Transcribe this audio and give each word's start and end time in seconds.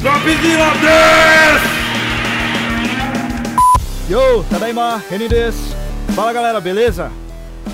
Dropzilla 0.00 0.70
des! 0.80 1.60
Yo, 4.08 4.44
Tadaima, 4.48 5.02
desu. 5.28 5.74
Fala 6.14 6.32
galera, 6.32 6.60
beleza? 6.60 7.10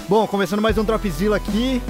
Bom, 0.08 0.26
começando 0.26 0.62
mais 0.62 0.78
um 0.78 0.84
Dropzilla 0.84 1.36
aqui. 1.36 1.82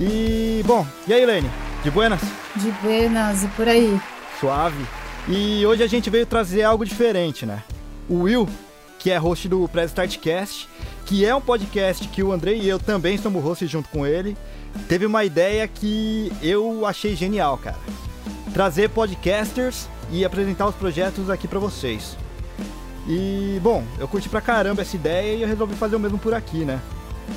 E, 0.00 0.62
bom, 0.64 0.86
e 1.06 1.12
aí, 1.12 1.26
Lene? 1.26 1.50
De 1.82 1.90
buenas? 1.90 2.22
De 2.56 2.70
buenas 2.82 3.44
e 3.44 3.48
por 3.48 3.68
aí. 3.68 4.00
Suave. 4.40 4.86
E 5.28 5.66
hoje 5.66 5.82
a 5.82 5.86
gente 5.86 6.08
veio 6.08 6.24
trazer 6.24 6.62
algo 6.62 6.86
diferente, 6.86 7.44
né? 7.44 7.62
O 8.08 8.22
Will, 8.22 8.48
que 8.98 9.10
é 9.10 9.18
host 9.18 9.46
do 9.50 9.68
Press 9.68 9.90
Startcast, 9.90 10.66
que 11.04 11.26
é 11.26 11.34
um 11.34 11.42
podcast 11.42 12.08
que 12.08 12.22
o 12.22 12.32
Andrei 12.32 12.58
e 12.58 12.68
eu 12.70 12.78
também 12.78 13.18
somos 13.18 13.44
hosts 13.44 13.68
junto 13.68 13.90
com 13.90 14.06
ele, 14.06 14.34
teve 14.88 15.04
uma 15.04 15.26
ideia 15.26 15.68
que 15.68 16.32
eu 16.40 16.86
achei 16.86 17.14
genial, 17.14 17.58
cara. 17.58 17.76
Trazer 18.54 18.88
podcasters 18.88 19.88
e 20.12 20.24
apresentar 20.24 20.68
os 20.68 20.76
projetos 20.76 21.28
aqui 21.28 21.48
pra 21.48 21.58
vocês. 21.58 22.16
E, 23.08 23.58
bom, 23.60 23.82
eu 23.98 24.06
curti 24.06 24.28
pra 24.28 24.40
caramba 24.40 24.82
essa 24.82 24.94
ideia 24.94 25.34
e 25.34 25.42
eu 25.42 25.48
resolvi 25.48 25.74
fazer 25.74 25.96
o 25.96 26.00
mesmo 26.00 26.18
por 26.18 26.32
aqui, 26.32 26.64
né? 26.64 26.80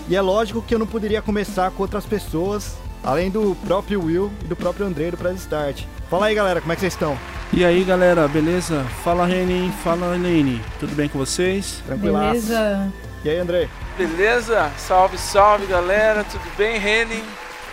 E 0.08 0.16
é 0.16 0.22
lógico 0.22 0.62
que 0.62 0.76
eu 0.76 0.80
não 0.80 0.86
poderia 0.86 1.20
começar 1.20 1.72
com 1.72 1.82
outras 1.82 2.06
pessoas, 2.06 2.78
além 3.04 3.32
do 3.32 3.58
próprio 3.66 4.04
Will 4.04 4.32
e 4.46 4.48
do 4.48 4.56
próprio 4.56 4.86
Andrei 4.86 5.10
do 5.10 5.18
Press 5.18 5.40
Start. 5.40 5.86
Fala 6.08 6.28
aí, 6.28 6.36
galera, 6.36 6.62
como 6.62 6.72
é 6.72 6.76
que 6.76 6.82
vocês 6.82 6.94
estão? 6.94 7.18
E 7.52 7.66
aí 7.66 7.84
galera, 7.84 8.28
beleza? 8.28 8.84
Fala 9.04 9.26
Renin, 9.26 9.72
fala 9.84 10.16
Elaine, 10.16 10.62
tudo 10.80 10.94
bem 10.96 11.10
com 11.10 11.18
vocês? 11.18 11.82
Tranquilaço. 11.86 12.48
Beleza? 12.48 12.94
E 13.24 13.30
aí, 13.30 13.40
Andrei? 13.40 13.68
Beleza? 13.98 14.72
Salve, 14.78 15.18
salve 15.18 15.66
galera, 15.66 16.24
tudo 16.26 16.44
bem, 16.56 16.78
Renin? 16.80 17.24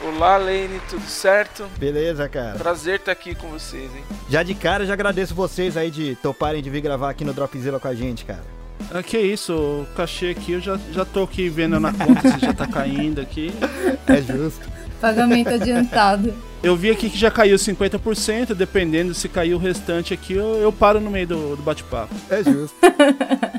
Olá, 0.05 0.37
Lane, 0.37 0.83
tudo 0.91 1.07
certo? 1.07 1.65
Beleza, 1.79 2.29
cara. 2.29 2.59
Prazer 2.59 2.97
estar 2.97 3.13
aqui 3.13 3.35
com 3.35 3.49
vocês, 3.49 3.85
hein? 3.85 4.03
Já 4.29 4.43
de 4.43 4.55
cara, 4.55 4.85
já 4.85 4.93
agradeço 4.93 5.35
vocês 5.35 5.79
aí 5.79 5.91
de 5.91 6.15
toparem 6.17 6.63
de 6.63 6.69
vir 6.69 6.83
gravar 6.83 7.09
aqui 7.09 7.25
no 7.25 7.33
Dropzilla 7.33 7.81
com 7.81 7.89
a 7.89 7.95
gente, 7.95 8.23
cara. 8.27 8.45
Ah, 8.93 9.03
que 9.03 9.17
isso, 9.17 9.55
o 9.55 9.87
cachê 9.97 10.29
aqui, 10.29 10.53
eu 10.53 10.61
já, 10.61 10.79
já 10.93 11.07
tô 11.07 11.23
aqui 11.23 11.49
vendo 11.49 11.81
na 11.81 11.91
conta 11.91 12.33
se 12.33 12.39
já 12.39 12.53
tá 12.53 12.67
caindo 12.67 13.19
aqui. 13.19 13.51
É 14.07 14.21
justo. 14.21 14.69
Pagamento 15.01 15.49
adiantado. 15.49 16.35
Eu 16.63 16.77
vi 16.77 16.91
aqui 16.91 17.09
que 17.09 17.17
já 17.17 17.31
caiu 17.31 17.57
50%, 17.57 18.53
dependendo 18.53 19.15
se 19.15 19.27
cair 19.27 19.55
o 19.55 19.59
restante 19.59 20.13
aqui, 20.13 20.35
eu, 20.35 20.57
eu 20.57 20.71
paro 20.71 21.01
no 21.01 21.11
meio 21.11 21.27
do, 21.27 21.57
do 21.57 21.63
bate-papo. 21.63 22.15
É 22.29 22.43
justo. 22.45 22.77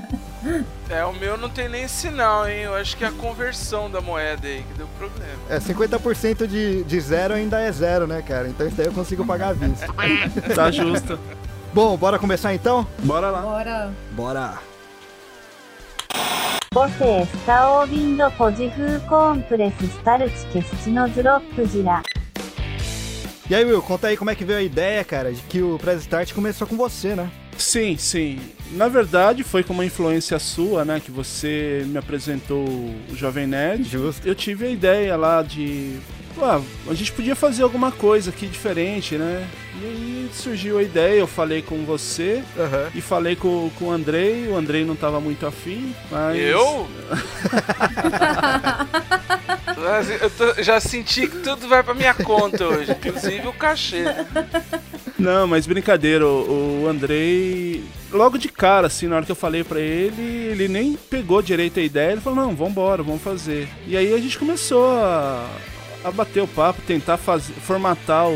É, 0.90 1.04
o 1.04 1.14
meu 1.14 1.38
não 1.38 1.50
tem 1.50 1.68
nem 1.68 1.88
sinal, 1.88 2.48
hein? 2.48 2.62
Eu 2.64 2.76
acho 2.76 2.96
que 2.96 3.04
é 3.04 3.08
a 3.08 3.12
conversão 3.12 3.90
da 3.90 4.02
moeda 4.02 4.48
aí 4.48 4.64
que 4.64 4.74
deu 4.78 4.88
problema. 4.98 5.40
É, 5.50 5.60
50% 5.60 6.46
de, 6.48 6.84
de 6.84 7.00
zero 7.00 7.34
ainda 7.34 7.60
é 7.60 7.72
zero, 7.72 8.06
né, 8.06 8.22
cara? 8.22 8.48
Então 8.48 8.68
isso 8.68 8.78
daí 8.78 8.86
eu 8.86 8.94
consigo 8.94 9.26
pagar 9.26 9.50
a 9.50 9.54
vista. 9.54 9.88
tá 10.54 10.70
justo. 10.70 11.20
Bom, 11.74 11.98
bora 11.98 12.20
começar 12.20 12.54
então? 12.54 12.88
Bora 13.04 13.30
lá. 13.30 13.42
Bora. 13.42 13.94
Bora. 14.12 14.54
Você 16.74 17.22
está 17.34 17.80
ouvindo 17.80 18.30
Podifú 18.32 19.00
Compress 19.08 19.74
Starch 19.82 20.46
Questino 20.48 21.08
Dropzilla. 21.10 22.02
E 23.50 23.54
aí, 23.54 23.64
Will, 23.64 23.82
conta 23.82 24.08
aí 24.08 24.18
como 24.18 24.32
é 24.32 24.36
que 24.36 24.44
veio 24.44 24.58
a 24.58 24.64
ideia, 24.64 25.04
cara, 25.04 25.32
de 25.32 25.40
que 25.44 25.62
o 25.62 25.78
Press 25.78 26.02
Start 26.02 26.34
começou 26.34 26.66
com 26.66 26.76
você, 26.76 27.14
né? 27.16 27.30
Sim, 27.58 27.98
sim. 27.98 28.40
Na 28.72 28.88
verdade, 28.88 29.44
foi 29.44 29.64
com 29.64 29.74
uma 29.74 29.86
influência 29.86 30.38
sua, 30.40 30.84
né? 30.84 31.00
Que 31.04 31.12
você 31.12 31.84
me 31.88 31.98
apresentou 31.98 32.66
o 32.66 33.16
Jovem 33.16 33.48
Nerd. 33.48 33.88
Justo. 33.90 34.28
Eu 34.28 34.36
tive 34.36 34.66
a 34.66 34.70
ideia 34.70 35.16
lá 35.16 35.42
de. 35.42 35.98
Ah, 36.42 36.60
a 36.90 36.94
gente 36.94 37.14
podia 37.14 37.34
fazer 37.34 37.64
alguma 37.64 37.94
coisa 37.94 38.30
aqui 38.30 38.46
diferente, 38.46 39.16
né? 39.16 39.48
E 39.82 39.86
aí 39.86 40.30
surgiu 40.34 40.78
a 40.78 40.84
ideia, 40.84 41.20
eu 41.20 41.28
falei 41.28 41.62
com 41.62 41.86
você 41.86 42.44
Aham. 42.58 42.90
e 42.94 43.00
falei 43.00 43.38
com, 43.38 43.70
com 43.80 43.86
o 43.86 43.92
Andrei. 43.92 44.46
O 44.50 44.58
Andrei 44.58 44.84
não 44.84 44.98
tava 44.98 45.22
muito 45.22 45.48
afim, 45.48 45.96
mas. 46.12 46.38
Eu? 46.38 46.88
eu 50.22 50.30
tô- 50.30 50.62
já 50.62 50.78
senti 50.82 51.26
que 51.28 51.38
tudo 51.38 51.70
vai 51.70 51.82
pra 51.84 51.94
minha 51.94 52.14
conta 52.14 52.66
hoje, 52.68 52.92
inclusive 52.92 53.48
o 53.48 53.54
cachê. 53.54 54.04
Não, 55.18 55.48
mas 55.48 55.66
brincadeira, 55.66 56.28
o, 56.28 56.84
o 56.84 56.88
Andrei, 56.90 57.84
logo 58.12 58.38
de 58.38 58.50
cara, 58.50 58.88
assim, 58.88 59.08
na 59.08 59.16
hora 59.16 59.26
que 59.26 59.32
eu 59.32 59.36
falei 59.36 59.64
pra 59.64 59.80
ele, 59.80 60.22
ele 60.22 60.68
nem 60.68 60.94
pegou 60.94 61.42
direito 61.42 61.80
a 61.80 61.84
ideia, 61.84 62.12
ele 62.12 62.22
falou, 62.22 62.44
não, 62.46 62.56
vambora, 62.56 63.02
vamos 63.02 63.22
fazer. 63.22 63.68
E 63.88 63.96
aí 63.96 64.14
a 64.14 64.18
gente 64.18 64.38
começou 64.38 64.90
a, 64.92 65.48
a 66.04 66.12
bater 66.12 66.44
o 66.44 66.48
papo, 66.48 66.82
tentar 66.86 67.18
fazer, 67.18 67.54
formatar 67.54 68.28
o, 68.28 68.36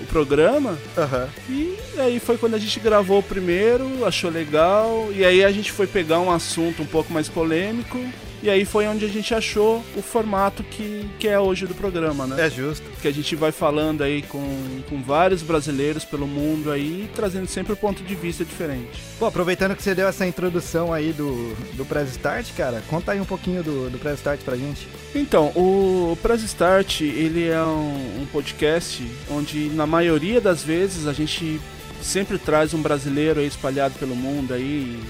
o 0.00 0.06
programa, 0.08 0.78
Aham. 0.96 1.28
e 1.48 1.76
aí 1.98 2.20
foi 2.20 2.38
quando 2.38 2.54
a 2.54 2.58
gente 2.58 2.78
gravou 2.78 3.18
o 3.18 3.22
primeiro, 3.22 4.04
achou 4.06 4.30
legal, 4.30 5.08
e 5.12 5.24
aí 5.24 5.44
a 5.44 5.50
gente 5.50 5.72
foi 5.72 5.86
pegar 5.86 6.20
um 6.20 6.30
assunto 6.30 6.82
um 6.82 6.86
pouco 6.86 7.12
mais 7.12 7.28
polêmico, 7.28 7.98
e 8.44 8.50
aí 8.50 8.66
foi 8.66 8.86
onde 8.86 9.06
a 9.06 9.08
gente 9.08 9.34
achou 9.34 9.82
o 9.96 10.02
formato 10.02 10.62
que, 10.62 11.08
que 11.18 11.26
é 11.26 11.40
hoje 11.40 11.66
do 11.66 11.74
programa, 11.74 12.26
né? 12.26 12.44
É 12.44 12.50
justo. 12.50 12.84
que 13.00 13.08
a 13.08 13.10
gente 13.10 13.34
vai 13.34 13.50
falando 13.50 14.02
aí 14.02 14.20
com, 14.20 14.82
com 14.86 15.00
vários 15.00 15.42
brasileiros 15.42 16.04
pelo 16.04 16.26
mundo 16.26 16.70
aí, 16.70 17.08
trazendo 17.14 17.46
sempre 17.46 17.72
um 17.72 17.76
ponto 17.76 18.02
de 18.02 18.14
vista 18.14 18.44
diferente. 18.44 19.00
Pô, 19.18 19.24
aproveitando 19.24 19.74
que 19.74 19.82
você 19.82 19.94
deu 19.94 20.06
essa 20.06 20.26
introdução 20.26 20.92
aí 20.92 21.10
do, 21.14 21.54
do 21.72 21.86
Press 21.86 22.10
Start, 22.10 22.52
cara, 22.54 22.82
conta 22.86 23.12
aí 23.12 23.20
um 23.20 23.24
pouquinho 23.24 23.62
do, 23.62 23.88
do 23.88 23.98
Press 23.98 24.16
Start 24.16 24.40
pra 24.42 24.56
gente. 24.56 24.86
Então, 25.14 25.46
o 25.56 26.14
Press 26.20 26.42
Start, 26.42 27.00
ele 27.00 27.48
é 27.48 27.62
um, 27.62 28.24
um 28.24 28.26
podcast 28.30 29.02
onde 29.30 29.70
na 29.70 29.86
maioria 29.86 30.38
das 30.38 30.62
vezes 30.62 31.06
a 31.06 31.14
gente 31.14 31.58
sempre 32.02 32.36
traz 32.36 32.74
um 32.74 32.82
brasileiro 32.82 33.40
aí 33.40 33.46
espalhado 33.46 33.94
pelo 33.98 34.14
mundo 34.14 34.52
aí, 34.52 35.00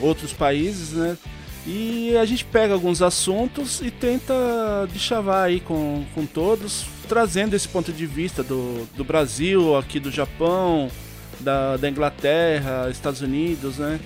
outros 0.00 0.32
países, 0.32 0.90
né? 0.90 1.16
E 1.66 2.16
a 2.16 2.24
gente 2.24 2.44
pega 2.44 2.72
alguns 2.72 3.02
assuntos 3.02 3.80
e 3.80 3.90
tenta 3.90 4.34
deschavar 4.92 5.46
aí 5.46 5.58
com, 5.58 6.04
com 6.14 6.24
todos, 6.24 6.86
trazendo 7.08 7.54
esse 7.54 7.66
ponto 7.66 7.92
de 7.92 8.06
vista 8.06 8.42
do, 8.44 8.86
do 8.94 9.02
Brasil, 9.02 9.76
aqui 9.76 9.98
do 9.98 10.10
Japão, 10.10 10.88
da, 11.40 11.76
da 11.76 11.88
Inglaterra, 11.88 12.88
Estados 12.88 13.20
Unidos, 13.20 13.78
né? 13.78 13.98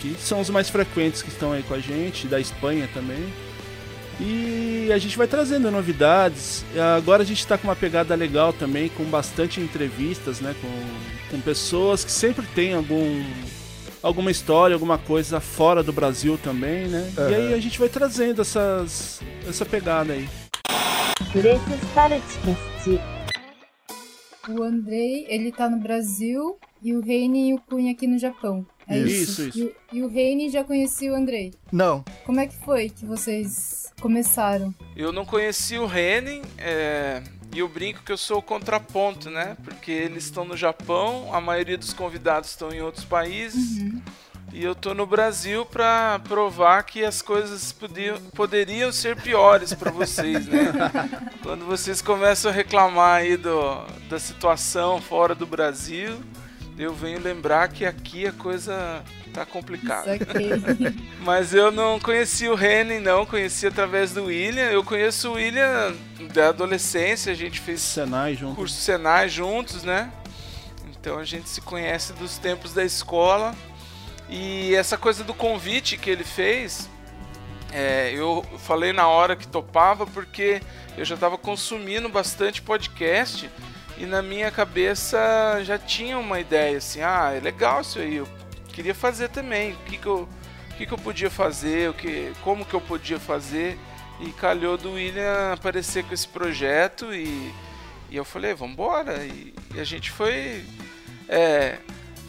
Que 0.00 0.16
são 0.18 0.40
os 0.40 0.50
mais 0.50 0.68
frequentes 0.68 1.22
que 1.22 1.28
estão 1.28 1.52
aí 1.52 1.62
com 1.62 1.74
a 1.74 1.78
gente, 1.78 2.26
da 2.26 2.40
Espanha 2.40 2.88
também. 2.92 3.24
E 4.18 4.90
a 4.92 4.98
gente 4.98 5.16
vai 5.16 5.28
trazendo 5.28 5.70
novidades. 5.70 6.64
Agora 6.96 7.22
a 7.22 7.26
gente 7.26 7.38
está 7.38 7.56
com 7.56 7.68
uma 7.68 7.76
pegada 7.76 8.14
legal 8.16 8.52
também, 8.52 8.88
com 8.88 9.04
bastante 9.04 9.60
entrevistas, 9.60 10.40
né? 10.40 10.56
Com, 10.60 11.36
com 11.36 11.40
pessoas 11.40 12.02
que 12.02 12.10
sempre 12.10 12.44
têm 12.54 12.74
algum, 12.74 13.22
alguma 14.02 14.30
história, 14.30 14.74
alguma 14.74 14.98
coisa 14.98 15.40
fora 15.40 15.82
do 15.82 15.92
Brasil 15.92 16.38
também, 16.42 16.88
né? 16.88 17.12
Uhum. 17.16 17.30
E 17.30 17.34
aí 17.34 17.54
a 17.54 17.58
gente 17.58 17.78
vai 17.78 17.88
trazendo 17.88 18.42
essas, 18.42 19.20
essa 19.48 19.64
pegada 19.64 20.12
aí. 20.12 20.28
O 24.48 24.62
Andrei, 24.62 25.26
ele 25.28 25.50
tá 25.50 25.68
no 25.68 25.78
Brasil 25.78 26.58
e 26.82 26.94
o 26.94 27.00
Reine 27.00 27.50
e 27.50 27.54
o 27.54 27.60
Cunha 27.60 27.92
aqui 27.92 28.06
no 28.06 28.18
Japão. 28.18 28.64
É 28.88 28.98
isso, 28.98 29.42
isso. 29.42 29.48
isso. 29.48 29.74
E, 29.92 29.98
e, 29.98 30.02
o 30.02 30.08
Reine 30.08 30.48
já 30.48 30.62
conhecia 30.62 31.12
o 31.12 31.16
Andrei? 31.16 31.52
Não. 31.72 32.04
Como 32.24 32.38
é 32.38 32.46
que 32.46 32.56
foi 32.64 32.88
que 32.88 33.04
vocês 33.04 33.92
começaram? 34.00 34.72
Eu 34.96 35.12
não 35.12 35.24
conheci 35.24 35.76
o 35.76 35.86
Reine, 35.86 36.42
é 36.58 37.22
e 37.56 37.60
eu 37.60 37.68
brinco 37.68 38.02
que 38.02 38.12
eu 38.12 38.18
sou 38.18 38.40
o 38.40 38.42
contraponto, 38.42 39.30
né? 39.30 39.56
Porque 39.64 39.90
eles 39.90 40.24
estão 40.24 40.44
no 40.44 40.54
Japão, 40.54 41.34
a 41.34 41.40
maioria 41.40 41.78
dos 41.78 41.94
convidados 41.94 42.50
estão 42.50 42.70
em 42.70 42.82
outros 42.82 43.06
países. 43.06 43.82
E 44.52 44.62
eu 44.62 44.74
tô 44.74 44.92
no 44.92 45.06
Brasil 45.06 45.64
pra 45.64 46.18
provar 46.18 46.82
que 46.82 47.02
as 47.02 47.22
coisas 47.22 47.72
podiam, 47.72 48.20
poderiam 48.34 48.92
ser 48.92 49.16
piores 49.16 49.72
pra 49.72 49.90
vocês, 49.90 50.46
né? 50.46 50.70
Quando 51.42 51.64
vocês 51.64 52.02
começam 52.02 52.50
a 52.50 52.54
reclamar 52.54 53.20
aí 53.20 53.38
do, 53.38 53.86
da 54.10 54.18
situação 54.18 55.00
fora 55.00 55.34
do 55.34 55.46
Brasil, 55.46 56.20
eu 56.76 56.92
venho 56.92 57.18
lembrar 57.18 57.68
que 57.68 57.86
aqui 57.86 58.26
a 58.26 58.32
coisa 58.32 59.02
tá 59.36 59.44
complicada. 59.44 60.18
Saquei. 60.18 60.50
Mas 61.20 61.52
eu 61.52 61.70
não 61.70 62.00
conheci 62.00 62.48
o 62.48 62.54
Renan, 62.54 63.00
não, 63.00 63.26
conheci 63.26 63.66
através 63.66 64.12
do 64.12 64.24
William. 64.24 64.64
Eu 64.64 64.82
conheço 64.82 65.30
o 65.30 65.32
William 65.34 65.94
da 66.32 66.48
adolescência, 66.48 67.32
a 67.32 67.34
gente 67.34 67.60
fez 67.60 67.80
Senai 67.80 68.34
junto. 68.34 68.56
curso 68.56 68.80
Senai 68.80 69.28
juntos, 69.28 69.82
né? 69.82 70.10
Então 70.88 71.18
a 71.18 71.24
gente 71.24 71.48
se 71.48 71.60
conhece 71.60 72.14
dos 72.14 72.38
tempos 72.38 72.72
da 72.72 72.84
escola. 72.84 73.54
E 74.28 74.74
essa 74.74 74.96
coisa 74.96 75.22
do 75.22 75.34
convite 75.34 75.96
que 75.96 76.10
ele 76.10 76.24
fez, 76.24 76.88
é, 77.72 78.12
eu 78.12 78.44
falei 78.58 78.92
na 78.92 79.06
hora 79.06 79.36
que 79.36 79.46
topava 79.46 80.06
porque 80.06 80.60
eu 80.96 81.04
já 81.04 81.14
estava 81.14 81.36
consumindo 81.36 82.08
bastante 82.08 82.60
podcast 82.62 83.48
e 83.98 84.04
na 84.04 84.22
minha 84.22 84.50
cabeça 84.50 85.60
já 85.62 85.78
tinha 85.78 86.18
uma 86.18 86.40
ideia 86.40 86.78
assim, 86.78 87.02
ah, 87.02 87.32
é 87.34 87.40
legal 87.40 87.82
isso 87.82 87.98
aí, 87.98 88.16
eu 88.16 88.28
queria 88.76 88.94
fazer 88.94 89.30
também, 89.30 89.72
o 89.72 89.76
que, 89.86 89.96
que, 89.96 90.06
eu, 90.06 90.28
o 90.70 90.74
que, 90.76 90.84
que 90.84 90.92
eu 90.92 90.98
podia 90.98 91.30
fazer, 91.30 91.88
o 91.88 91.94
que, 91.94 92.30
como 92.42 92.62
que 92.62 92.74
eu 92.74 92.80
podia 92.80 93.18
fazer? 93.18 93.78
E 94.20 94.30
calhou 94.32 94.76
do 94.76 94.92
William 94.92 95.54
aparecer 95.54 96.04
com 96.04 96.12
esse 96.12 96.28
projeto 96.28 97.12
e, 97.14 97.54
e 98.10 98.16
eu 98.16 98.24
falei, 98.24 98.52
vambora, 98.52 99.24
e, 99.24 99.54
e 99.74 99.80
a 99.80 99.84
gente 99.84 100.10
foi 100.10 100.62
é, 101.26 101.78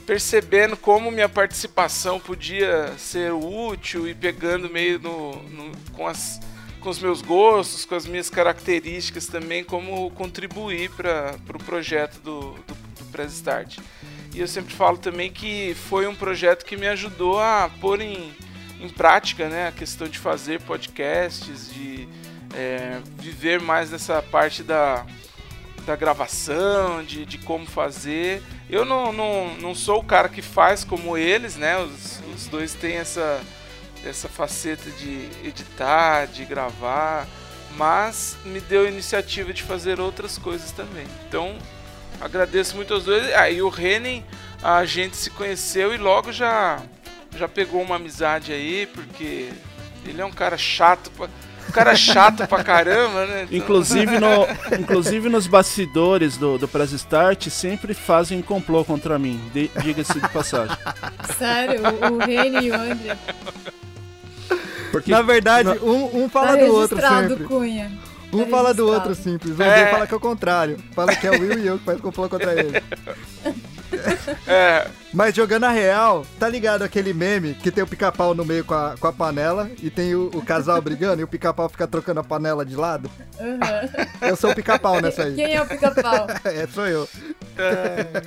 percebendo 0.05 0.77
como 0.77 1.11
minha 1.11 1.27
participação 1.27 2.17
podia 2.17 2.93
ser 2.97 3.33
útil 3.33 4.07
e 4.07 4.15
pegando 4.15 4.69
meio 4.69 5.00
no, 5.00 5.43
no, 5.43 5.71
com, 5.91 6.07
as, 6.07 6.39
com 6.79 6.89
os 6.89 7.00
meus 7.00 7.21
gostos, 7.21 7.83
com 7.83 7.93
as 7.93 8.05
minhas 8.05 8.29
características 8.29 9.27
também, 9.27 9.65
como 9.65 10.09
contribuir 10.11 10.91
para 10.91 11.35
o 11.35 11.39
pro 11.41 11.59
projeto 11.59 12.21
do, 12.21 12.53
do, 12.53 12.73
do 12.73 13.05
Press 13.11 13.33
Start. 13.33 13.79
E 14.38 14.39
eu 14.39 14.48
sempre 14.48 14.72
falo 14.72 15.00
também 15.00 15.31
que 15.31 15.74
foi 15.89 16.06
um 16.06 16.13
projeto 16.13 16.63
que 16.63 16.78
me 16.78 16.88
ajudou 16.88 17.39
a 17.39 17.72
pôr 17.81 18.00
em, 18.01 18.31
em 18.80 18.88
prática 18.88 19.50
né, 19.50 19.68
a 19.68 19.72
questão 19.72 20.07
de 20.07 20.19
fazer 20.19 20.62
podcasts, 20.62 21.74
de 21.74 22.07
é, 22.54 23.00
viver 23.16 23.60
mais 23.60 23.89
nessa 23.89 24.22
parte 24.22 24.62
da, 24.62 25.04
da 25.88 25.95
gravação, 25.95 27.04
de, 27.04 27.25
de 27.25 27.39
como 27.39 27.66
fazer. 27.66 28.44
Eu 28.69 28.86
não, 28.86 29.12
não, 29.12 29.57
não 29.57 29.74
sou 29.74 30.01
o 30.01 30.04
cara 30.04 30.30
que 30.30 30.44
faz 30.44 30.84
como 30.84 31.18
eles, 31.18 31.56
né? 31.56 31.75
Os, 31.80 32.22
os 32.36 32.45
dois 32.45 32.75
têm 32.75 32.98
essa, 32.98 33.42
essa 34.06 34.30
faceta 34.30 34.88
de 34.92 35.30
editar, 35.44 36.28
de 36.28 36.45
gravar, 36.45 37.25
mas 37.75 38.38
me 38.45 38.60
deu 38.60 38.86
a 38.86 38.88
iniciativa 38.88 39.51
de 39.51 39.63
fazer 39.63 40.00
outras 40.00 40.38
coisas 40.38 40.72
também. 40.72 41.07
Então, 41.28 41.57
agradeço 42.19 42.75
muito 42.75 42.94
aos 42.94 43.06
dois. 43.06 43.24
Aí 43.33 43.59
ah, 43.59 43.65
o 43.65 43.69
Renan, 43.69 44.24
a 44.62 44.86
gente 44.86 45.18
se 45.18 45.30
conheceu 45.30 45.94
e 45.94 45.98
logo 45.98 46.31
já 46.31 46.81
já 47.36 47.48
pegou 47.48 47.81
uma 47.81 47.98
amizade 47.98 48.51
aí, 48.51 48.88
porque 48.88 49.50
ele 50.06 50.21
é 50.21 50.25
um 50.25 50.31
cara 50.31 50.57
chato 50.57 51.12
pra 51.12 51.30
o 51.68 51.71
cara 51.71 51.95
chato 51.95 52.48
pra 52.48 52.63
caramba, 52.63 53.25
né? 53.25 53.44
Então... 53.44 53.57
Inclusive, 53.57 54.19
no, 54.19 54.48
inclusive 54.80 55.30
nos 55.30 55.48
bastidores 55.48 56.38
do, 56.38 56.57
do 56.57 56.68
Press 56.68 56.94
Start 56.94 57.50
sempre 57.50 57.94
fazem 57.94 58.42
complô 58.42 58.86
contra 58.86 59.19
mim, 59.19 59.39
diga-se 59.83 60.19
de 60.19 60.30
passagem. 60.30 60.77
Sério, 61.38 61.81
o, 61.83 62.13
o 62.13 62.18
Reni 62.19 62.68
e 62.68 62.71
o 62.71 62.75
André. 62.75 63.18
Porque, 64.92 65.12
Na 65.12 65.21
verdade, 65.21 65.69
um, 65.81 66.24
um 66.24 66.30
fala 66.30 66.57
tá 66.57 66.65
do 66.65 66.74
outro 66.74 67.00
sempre. 67.00 67.44
Cunha. 67.44 67.92
Um 68.42 68.48
fala 68.48 68.74
do 68.74 68.88
outro 68.88 69.16
simples, 69.16 69.57
o 69.57 69.62
André 69.63 69.81
é. 69.81 69.92
fala 69.92 70.07
que 70.07 70.13
é 70.13 70.18
o 70.18 70.19
contrário. 70.19 70.78
Fala 70.94 71.16
que 71.16 71.28
é 71.28 71.31
o 71.31 71.39
Will 71.39 71.60
e 71.60 71.68
eu 71.68 71.78
que 71.78 71.86
faz 71.86 72.00
complô 72.00 72.30
contra 72.30 72.54
ele. 72.54 72.81
É. 74.45 74.88
Mas 75.13 75.34
jogando 75.34 75.63
a 75.63 75.72
real, 75.72 76.25
tá 76.38 76.50
ligado 76.50 76.81
aquele 76.81 77.13
meme 77.13 77.54
que 77.54 77.72
tem 77.72 77.84
o 77.84 77.88
pica-pau 77.88 78.36
no 78.36 78.44
meio 78.44 78.63
com 78.66 78.74
a, 78.74 78.95
com 79.00 79.07
a 79.07 79.13
panela 79.13 79.72
e 79.81 79.89
tem 79.89 80.13
o, 80.13 80.28
o 80.28 80.42
casal 80.44 80.81
brigando 80.81 81.22
e 81.22 81.24
o 81.24 81.28
pica-pau 81.28 81.69
fica 81.69 81.88
trocando 81.88 82.19
a 82.19 82.24
panela 82.24 82.66
de 82.66 82.75
lado? 82.75 83.10
Uhum. 83.39 84.28
Eu 84.28 84.36
sou 84.36 84.51
o 84.51 84.56
pica-pau 84.56 85.01
nessa 85.01 85.24
aí. 85.24 85.36
Quem 85.36 85.56
é 85.56 85.62
o 85.62 85.66
pica-pau? 85.66 86.28
é, 86.44 86.68
sou 86.68 86.86
eu. 86.86 87.07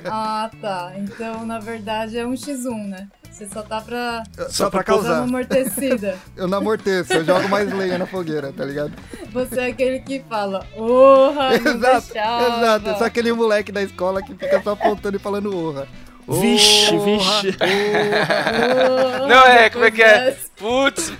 Ah, 0.05 0.49
tá. 0.59 0.93
Então, 0.97 1.45
na 1.45 1.59
verdade, 1.59 2.17
é 2.17 2.25
um 2.25 2.33
x1, 2.33 2.87
né? 2.87 3.07
Você 3.41 3.47
só 3.47 3.63
tá 3.63 3.81
pra. 3.81 4.23
Só, 4.49 4.69
pra 4.69 4.83
causar. 4.83 5.13
Uma 5.13 5.23
amortecida. 5.23 6.15
eu 6.37 6.47
não 6.47 6.59
amorteço, 6.59 7.13
eu 7.13 7.25
jogo 7.25 7.49
mais 7.49 7.73
lenha 7.73 7.97
na 7.97 8.05
fogueira, 8.05 8.53
tá 8.55 8.63
ligado? 8.63 8.93
Você 9.31 9.59
é 9.59 9.65
aquele 9.67 9.99
que 9.99 10.23
fala, 10.29 10.63
orra, 10.75 11.55
exato, 11.57 12.07
deixava. 12.07 12.57
Exato, 12.57 12.89
eu 12.89 12.95
sou 12.97 13.07
aquele 13.07 13.33
moleque 13.33 13.71
da 13.71 13.81
escola 13.81 14.21
que 14.21 14.35
fica 14.35 14.61
só 14.61 14.73
apontando 14.73 15.17
e 15.17 15.19
falando 15.19 15.57
orra. 15.57 15.87
Vixe, 16.27 16.95
vixe. 16.99 17.57
não, 19.27 19.47
é, 19.47 19.71
como 19.71 19.85
é 19.85 19.91
que 19.91 20.03
é? 20.03 20.37
Putz, 20.55 21.11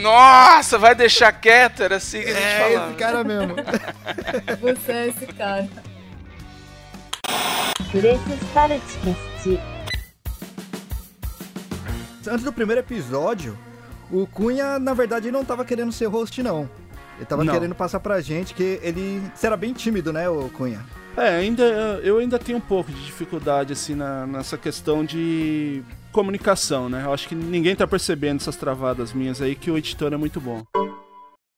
nossa, 0.00 0.78
vai 0.78 0.94
deixar 0.94 1.32
quieto, 1.32 1.82
era 1.82 1.96
assim 1.96 2.22
que 2.22 2.30
a 2.30 2.34
gente 2.34 2.44
é 2.44 2.58
falava. 2.60 2.86
É 2.86 2.90
esse 2.90 2.98
cara 2.98 3.24
mesmo. 3.24 3.56
Você 4.60 4.92
é 4.92 5.08
esse 5.08 5.26
cara. 5.26 5.68
Antes 12.28 12.44
do 12.44 12.52
primeiro 12.52 12.80
episódio, 12.80 13.56
o 14.10 14.26
Cunha, 14.26 14.78
na 14.78 14.94
verdade, 14.94 15.30
não 15.30 15.44
tava 15.44 15.64
querendo 15.64 15.92
ser 15.92 16.06
host, 16.06 16.42
não. 16.42 16.68
Ele 17.16 17.26
tava 17.26 17.44
não. 17.44 17.52
querendo 17.52 17.74
passar 17.74 18.00
pra 18.00 18.20
gente 18.20 18.54
que 18.54 18.80
ele... 18.82 19.22
Você 19.34 19.46
era 19.46 19.56
bem 19.56 19.72
tímido, 19.72 20.12
né, 20.12 20.28
o 20.28 20.48
Cunha? 20.50 20.84
É, 21.16 21.28
ainda, 21.28 21.62
eu 22.02 22.18
ainda 22.18 22.38
tenho 22.38 22.58
um 22.58 22.60
pouco 22.60 22.90
de 22.90 23.04
dificuldade, 23.04 23.72
assim, 23.72 23.94
na, 23.94 24.26
nessa 24.26 24.58
questão 24.58 25.04
de 25.04 25.82
comunicação, 26.10 26.88
né? 26.88 27.04
Eu 27.04 27.12
acho 27.12 27.28
que 27.28 27.34
ninguém 27.34 27.76
tá 27.76 27.86
percebendo 27.86 28.40
essas 28.40 28.56
travadas 28.56 29.12
minhas 29.12 29.40
aí, 29.40 29.54
que 29.54 29.70
o 29.70 29.78
editor 29.78 30.12
é 30.12 30.16
muito 30.16 30.40
bom. 30.40 30.64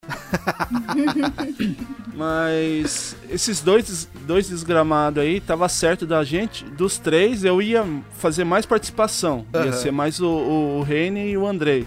Mas 2.16 3.14
esses 3.28 3.60
dois, 3.60 4.08
dois 4.22 4.48
desgramados 4.48 5.22
aí, 5.22 5.38
tava 5.38 5.68
certo 5.68 6.06
da 6.06 6.24
gente. 6.24 6.64
Dos 6.64 6.96
três, 6.96 7.44
eu 7.44 7.60
ia 7.60 7.84
fazer 8.16 8.42
mais 8.42 8.64
participação. 8.64 9.44
Uhum. 9.54 9.64
Ia 9.66 9.72
ser 9.72 9.92
mais 9.92 10.18
o, 10.18 10.26
o, 10.26 10.78
o 10.78 10.82
Reine 10.82 11.28
e 11.28 11.36
o 11.36 11.46
Andrei. 11.46 11.86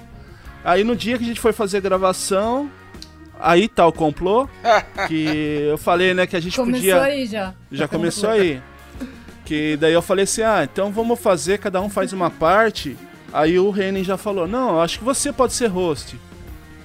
Aí 0.64 0.84
no 0.84 0.96
dia 0.96 1.18
que 1.18 1.24
a 1.24 1.28
gente 1.28 1.40
foi 1.40 1.52
fazer 1.52 1.78
a 1.78 1.82
gravação, 1.82 2.70
aí 3.40 3.68
tá 3.68 3.88
o 3.88 3.92
complô. 3.92 4.48
que 5.08 5.66
eu 5.68 5.80
falei, 5.80 6.14
né, 6.14 6.28
que 6.28 6.36
a 6.36 6.40
gente 6.40 6.56
começou 6.56 6.80
podia. 6.80 6.96
Começou 6.96 7.12
aí 7.12 7.26
já. 7.26 7.54
Já 7.72 7.88
começou 7.88 8.30
aí. 8.30 8.62
Que 9.46 9.78
daí 9.78 9.94
eu 9.94 10.02
falei 10.02 10.26
assim: 10.26 10.44
ah, 10.44 10.64
então 10.64 10.92
vamos 10.92 11.20
fazer, 11.20 11.58
cada 11.58 11.82
um 11.82 11.90
faz 11.90 12.14
uma 12.14 12.30
parte. 12.30 12.96
Aí 13.34 13.58
o 13.58 13.72
Renan 13.72 14.04
já 14.04 14.16
falou: 14.16 14.48
não, 14.48 14.80
acho 14.80 15.00
que 15.00 15.04
você 15.04 15.34
pode 15.34 15.54
ser 15.54 15.68
host. 15.68 16.20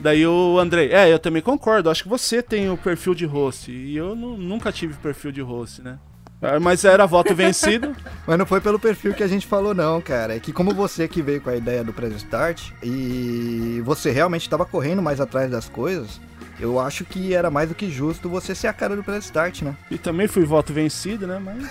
Daí 0.04 0.26
o 0.26 0.58
Andrei, 0.58 0.92
é, 0.92 1.10
eu 1.10 1.18
também 1.18 1.40
concordo, 1.40 1.88
acho 1.88 2.02
que 2.02 2.08
você 2.10 2.42
tem 2.42 2.68
o 2.68 2.76
perfil 2.76 3.14
de 3.14 3.24
host. 3.24 3.72
E 3.72 3.96
eu 3.96 4.14
nunca 4.14 4.70
tive 4.70 4.92
perfil 4.98 5.32
de 5.32 5.40
host, 5.40 5.80
né? 5.80 5.98
Ah, 6.42 6.60
mas 6.60 6.84
era 6.84 7.06
voto 7.06 7.32
vencido. 7.34 7.96
Mas 8.26 8.38
não 8.38 8.44
foi 8.44 8.60
pelo 8.60 8.78
perfil 8.78 9.14
que 9.14 9.22
a 9.22 9.26
gente 9.26 9.46
falou, 9.46 9.74
não, 9.74 10.02
cara. 10.02 10.36
É 10.36 10.38
que 10.38 10.52
como 10.52 10.74
você 10.74 11.08
que 11.08 11.22
veio 11.22 11.40
com 11.40 11.48
a 11.48 11.56
ideia 11.56 11.82
do 11.82 11.94
Press 11.94 12.16
Start 12.16 12.70
e 12.82 13.80
você 13.82 14.10
realmente 14.10 14.42
estava 14.42 14.66
correndo 14.66 15.00
mais 15.00 15.22
atrás 15.22 15.50
das 15.50 15.70
coisas, 15.70 16.20
eu 16.60 16.78
acho 16.78 17.04
que 17.04 17.34
era 17.34 17.50
mais 17.50 17.68
do 17.68 17.74
que 17.74 17.90
justo 17.90 18.28
você 18.28 18.54
ser 18.54 18.68
a 18.68 18.72
cara 18.72 18.94
do 18.94 19.02
Press 19.02 19.24
Start, 19.24 19.62
né? 19.62 19.74
E 19.90 19.98
também 19.98 20.28
fui 20.28 20.44
voto 20.44 20.72
vencido, 20.72 21.26
né? 21.26 21.40
Mas. 21.42 21.64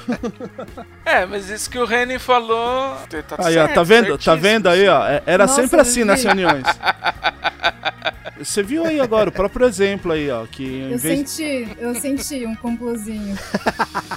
é, 1.04 1.26
mas 1.26 1.48
isso 1.48 1.70
que 1.70 1.78
o 1.78 1.84
Renan 1.84 2.18
falou. 2.18 2.96
Tá 3.28 3.36
aí, 3.38 3.56
ó, 3.58 3.68
tá 3.68 3.82
vendo? 3.82 4.18
Tá 4.18 4.34
vendo 4.34 4.68
aí, 4.68 4.88
ó? 4.88 5.06
É, 5.06 5.22
era 5.26 5.46
Nossa, 5.46 5.60
sempre 5.60 5.80
assim 5.80 6.04
nas 6.04 6.22
reuniões. 6.24 6.64
Você 8.42 8.62
viu 8.62 8.86
aí 8.86 8.98
agora 9.00 9.28
o 9.28 9.32
próprio 9.32 9.66
exemplo 9.66 10.12
aí, 10.12 10.30
ó. 10.30 10.46
Que 10.46 10.88
eu 10.90 10.98
vez... 10.98 11.30
senti, 11.30 11.76
eu 11.78 11.94
senti 11.94 12.46
um 12.46 12.54
complozinho. 12.54 13.38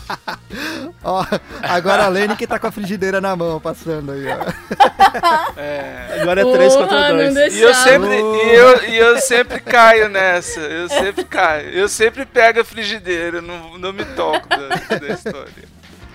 ó, 1.04 1.25
agora 1.62 2.06
a 2.06 2.08
Lene 2.08 2.36
que 2.38 2.48
tá 2.48 2.58
com 2.58 2.68
a 2.68 2.72
frigideira 2.72 3.20
na 3.20 3.36
mão, 3.36 3.59
passando 3.59 4.14
aí, 4.14 4.26
ó. 4.28 4.94
É. 5.56 6.21
Agora 6.21 6.42
é 6.42 6.52
3 6.52 6.76
contra 6.76 7.14
2. 7.14 7.56
E 7.56 7.59
eu 7.59 7.74
sempre, 7.74 8.16
e 8.16 8.56
eu, 8.56 8.90
e 8.90 8.97
eu 8.97 9.19
sempre 9.19 9.59
caio 9.59 10.09
nessa. 10.09 10.59
Eu 10.59 10.90
sempre 10.90 11.24
caio. 11.24 11.69
Eu 11.69 11.88
sempre 11.88 12.26
pego 12.26 12.62
a 12.62 12.66
frigideira, 12.66 13.42
não, 13.42 13.78
não 13.78 13.94
me 13.94 14.04
toco 14.04 14.47
da, 14.50 14.97
da 14.97 15.07
história. 15.14 15.74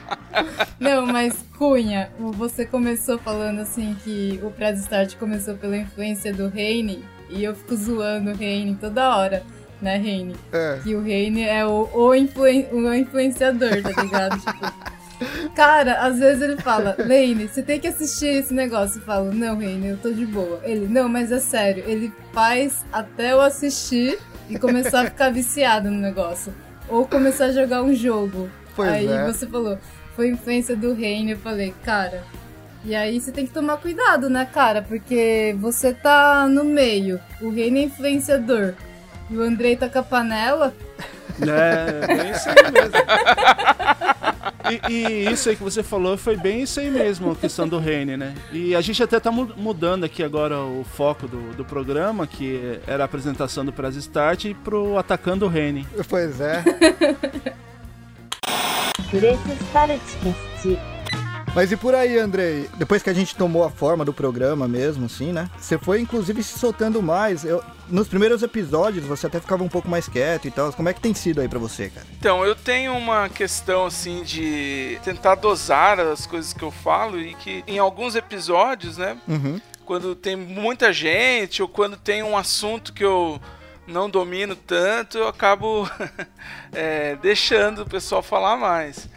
Não, 0.80 1.06
mas 1.06 1.34
Cunha, 1.58 2.10
você 2.18 2.64
começou 2.64 3.18
falando 3.18 3.60
assim 3.60 3.94
que 4.02 4.40
o 4.42 4.50
Press 4.50 4.80
Start 4.80 5.16
começou 5.16 5.54
pela 5.54 5.76
influência 5.76 6.32
do 6.32 6.48
Reine. 6.48 7.04
E 7.28 7.44
eu 7.44 7.54
fico 7.54 7.76
zoando 7.76 8.30
o 8.30 8.34
Reine 8.34 8.74
toda 8.74 9.16
hora, 9.16 9.42
né, 9.80 9.96
Reine? 9.96 10.34
É. 10.52 10.78
Que 10.82 10.94
o 10.94 11.02
Reine 11.02 11.42
é 11.42 11.64
o, 11.64 11.88
o, 11.92 12.14
influen 12.14 12.66
o 12.72 12.92
influenciador, 12.92 13.82
tá 13.82 14.02
ligado? 14.02 14.38
tipo, 14.40 15.52
cara, 15.54 15.94
às 16.00 16.18
vezes 16.18 16.42
ele 16.42 16.56
fala, 16.56 16.96
Reine, 16.98 17.48
você 17.48 17.62
tem 17.62 17.78
que 17.78 17.88
assistir 17.88 18.28
esse 18.28 18.54
negócio. 18.54 18.98
Eu 18.98 19.04
falo, 19.04 19.32
não, 19.32 19.58
Reine, 19.58 19.88
eu 19.88 19.96
tô 19.96 20.10
de 20.10 20.26
boa. 20.26 20.60
Ele, 20.64 20.86
não, 20.86 21.08
mas 21.08 21.30
é 21.30 21.38
sério, 21.38 21.84
ele 21.86 22.12
faz 22.32 22.84
até 22.92 23.32
eu 23.32 23.40
assistir 23.40 24.18
e 24.48 24.58
começar 24.58 25.02
a 25.02 25.04
ficar 25.04 25.30
viciado 25.30 25.90
no 25.90 25.98
negócio. 25.98 26.54
Ou 26.88 27.06
começar 27.06 27.46
a 27.46 27.52
jogar 27.52 27.82
um 27.82 27.94
jogo. 27.94 28.48
Pois 28.74 28.88
Aí 28.88 29.06
é. 29.06 29.26
você 29.26 29.46
falou, 29.46 29.78
foi 30.16 30.28
influência 30.30 30.74
do 30.74 30.94
Reine. 30.94 31.32
Eu 31.32 31.38
falei, 31.38 31.74
cara, 31.84 32.24
e 32.84 32.94
aí 32.94 33.20
você 33.20 33.32
tem 33.32 33.46
que 33.46 33.52
tomar 33.52 33.76
cuidado, 33.78 34.30
né, 34.30 34.44
cara? 34.44 34.82
Porque 34.82 35.56
você 35.58 35.92
tá 35.92 36.48
no 36.48 36.64
meio. 36.64 37.20
O 37.40 37.50
reino 37.50 37.78
é 37.78 37.82
influenciador. 37.82 38.74
E 39.30 39.36
o 39.36 39.42
Andrei 39.42 39.76
tá 39.76 39.88
com 39.88 39.98
a 39.98 40.02
panela. 40.02 40.74
É, 41.40 42.06
bem 42.06 42.30
isso 42.30 42.48
aí 42.48 42.72
mesmo. 42.72 42.94
E, 44.70 44.92
e, 44.92 45.32
isso 45.32 45.48
aí 45.48 45.56
que 45.56 45.62
você 45.62 45.82
falou 45.82 46.16
foi 46.18 46.36
bem 46.36 46.62
isso 46.62 46.78
aí 46.80 46.90
mesmo, 46.90 47.30
a 47.30 47.36
questão 47.36 47.66
do 47.66 47.78
Reine, 47.78 48.16
né? 48.16 48.34
E 48.52 48.74
a 48.74 48.80
gente 48.80 49.02
até 49.02 49.18
tá 49.18 49.30
mudando 49.30 50.04
aqui 50.04 50.22
agora 50.22 50.58
o 50.60 50.84
foco 50.84 51.26
do, 51.26 51.54
do 51.54 51.64
programa, 51.64 52.26
que 52.26 52.78
era 52.86 53.04
a 53.04 53.06
apresentação 53.06 53.64
do 53.64 53.72
Press 53.72 53.96
Start, 53.96 54.52
pro 54.64 54.98
Atacando 54.98 55.46
o 55.46 55.48
Reine. 55.48 55.86
Pois 56.08 56.40
é. 56.40 56.62
Mas 61.54 61.72
e 61.72 61.76
por 61.76 61.94
aí, 61.94 62.18
Andrei? 62.18 62.68
Depois 62.76 63.02
que 63.02 63.10
a 63.10 63.12
gente 63.12 63.34
tomou 63.34 63.64
a 63.64 63.70
forma 63.70 64.04
do 64.04 64.12
programa 64.12 64.68
mesmo, 64.68 65.06
assim, 65.06 65.32
né? 65.32 65.50
Você 65.58 65.76
foi, 65.78 66.00
inclusive, 66.00 66.42
se 66.42 66.58
soltando 66.58 67.02
mais. 67.02 67.44
Eu, 67.44 67.62
nos 67.88 68.06
primeiros 68.06 68.42
episódios, 68.42 69.04
você 69.04 69.26
até 69.26 69.40
ficava 69.40 69.62
um 69.64 69.68
pouco 69.68 69.88
mais 69.88 70.08
quieto 70.08 70.46
e 70.46 70.50
tal. 70.50 70.72
Como 70.72 70.88
é 70.88 70.94
que 70.94 71.00
tem 71.00 71.14
sido 71.14 71.40
aí 71.40 71.48
pra 71.48 71.58
você, 71.58 71.88
cara? 71.90 72.06
Então, 72.18 72.44
eu 72.44 72.54
tenho 72.54 72.96
uma 72.96 73.28
questão, 73.28 73.86
assim, 73.86 74.22
de 74.22 74.98
tentar 75.02 75.34
dosar 75.36 75.98
as 75.98 76.26
coisas 76.26 76.52
que 76.52 76.62
eu 76.62 76.70
falo 76.70 77.20
e 77.20 77.34
que 77.34 77.64
em 77.66 77.78
alguns 77.78 78.14
episódios, 78.14 78.96
né? 78.96 79.18
Uhum. 79.26 79.60
Quando 79.84 80.14
tem 80.14 80.36
muita 80.36 80.92
gente 80.92 81.62
ou 81.62 81.68
quando 81.68 81.96
tem 81.96 82.22
um 82.22 82.36
assunto 82.36 82.92
que 82.92 83.04
eu 83.04 83.40
não 83.86 84.08
domino 84.08 84.54
tanto, 84.54 85.18
eu 85.18 85.28
acabo 85.28 85.90
é, 86.72 87.16
deixando 87.22 87.82
o 87.82 87.88
pessoal 87.88 88.22
falar 88.22 88.56
mais. 88.56 89.08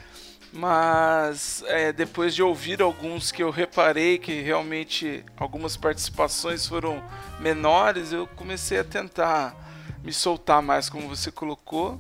Mas 0.53 1.63
é, 1.67 1.93
depois 1.93 2.36
de 2.36 2.43
ouvir 2.43 2.81
alguns 2.81 3.31
que 3.31 3.41
eu 3.41 3.50
reparei 3.50 4.17
que 4.17 4.41
realmente 4.41 5.24
algumas 5.38 5.77
participações 5.77 6.67
foram 6.67 7.01
menores, 7.39 8.12
eu 8.12 8.27
comecei 8.27 8.79
a 8.79 8.84
tentar 8.84 9.55
me 10.03 10.12
soltar 10.12 10.62
mais, 10.62 10.89
como 10.89 11.08
você 11.08 11.31
colocou. 11.31 12.00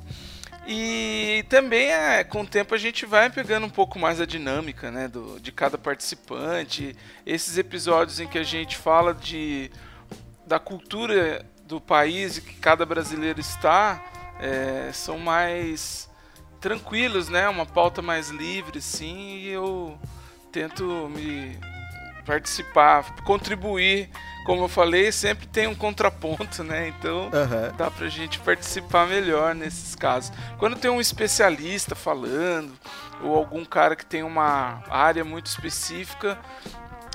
E 0.67 1.43
também 1.49 1.91
é, 1.91 2.23
com 2.23 2.41
o 2.41 2.47
tempo 2.47 2.75
a 2.75 2.77
gente 2.77 3.05
vai 3.05 3.29
pegando 3.29 3.65
um 3.65 3.69
pouco 3.69 3.97
mais 3.97 4.21
a 4.21 4.25
dinâmica 4.25 4.91
né, 4.91 5.07
do, 5.07 5.39
de 5.39 5.51
cada 5.51 5.77
participante. 5.77 6.95
Esses 7.25 7.57
episódios 7.57 8.19
em 8.19 8.27
que 8.27 8.37
a 8.37 8.43
gente 8.43 8.77
fala 8.77 9.13
de, 9.13 9.71
da 10.45 10.59
cultura 10.59 11.45
do 11.65 11.79
país 11.79 12.37
que 12.37 12.55
cada 12.55 12.85
brasileiro 12.85 13.39
está 13.39 14.03
é, 14.39 14.91
são 14.91 15.17
mais 15.17 16.10
tranquilos, 16.61 17.27
né? 17.27 17.49
Uma 17.49 17.65
pauta 17.65 18.01
mais 18.01 18.29
livre, 18.29 18.81
sim, 18.81 19.37
e 19.37 19.49
eu 19.49 19.97
tento 20.51 20.83
me 21.13 21.57
participar, 22.25 23.15
contribuir. 23.23 24.09
Como 24.45 24.63
eu 24.63 24.67
falei, 24.67 25.11
sempre 25.11 25.45
tem 25.47 25.67
um 25.67 25.75
contraponto, 25.75 26.63
né? 26.63 26.87
Então 26.87 27.25
Uhum. 27.25 27.75
dá 27.77 27.91
pra 27.91 28.07
gente 28.07 28.39
participar 28.39 29.05
melhor 29.07 29.53
nesses 29.53 29.93
casos. 29.95 30.31
Quando 30.57 30.75
tem 30.77 30.89
um 30.89 30.99
especialista 31.01 31.93
falando, 31.95 32.73
ou 33.23 33.35
algum 33.35 33.63
cara 33.63 33.95
que 33.95 34.05
tem 34.05 34.23
uma 34.23 34.81
área 34.89 35.23
muito 35.23 35.45
específica, 35.45 36.39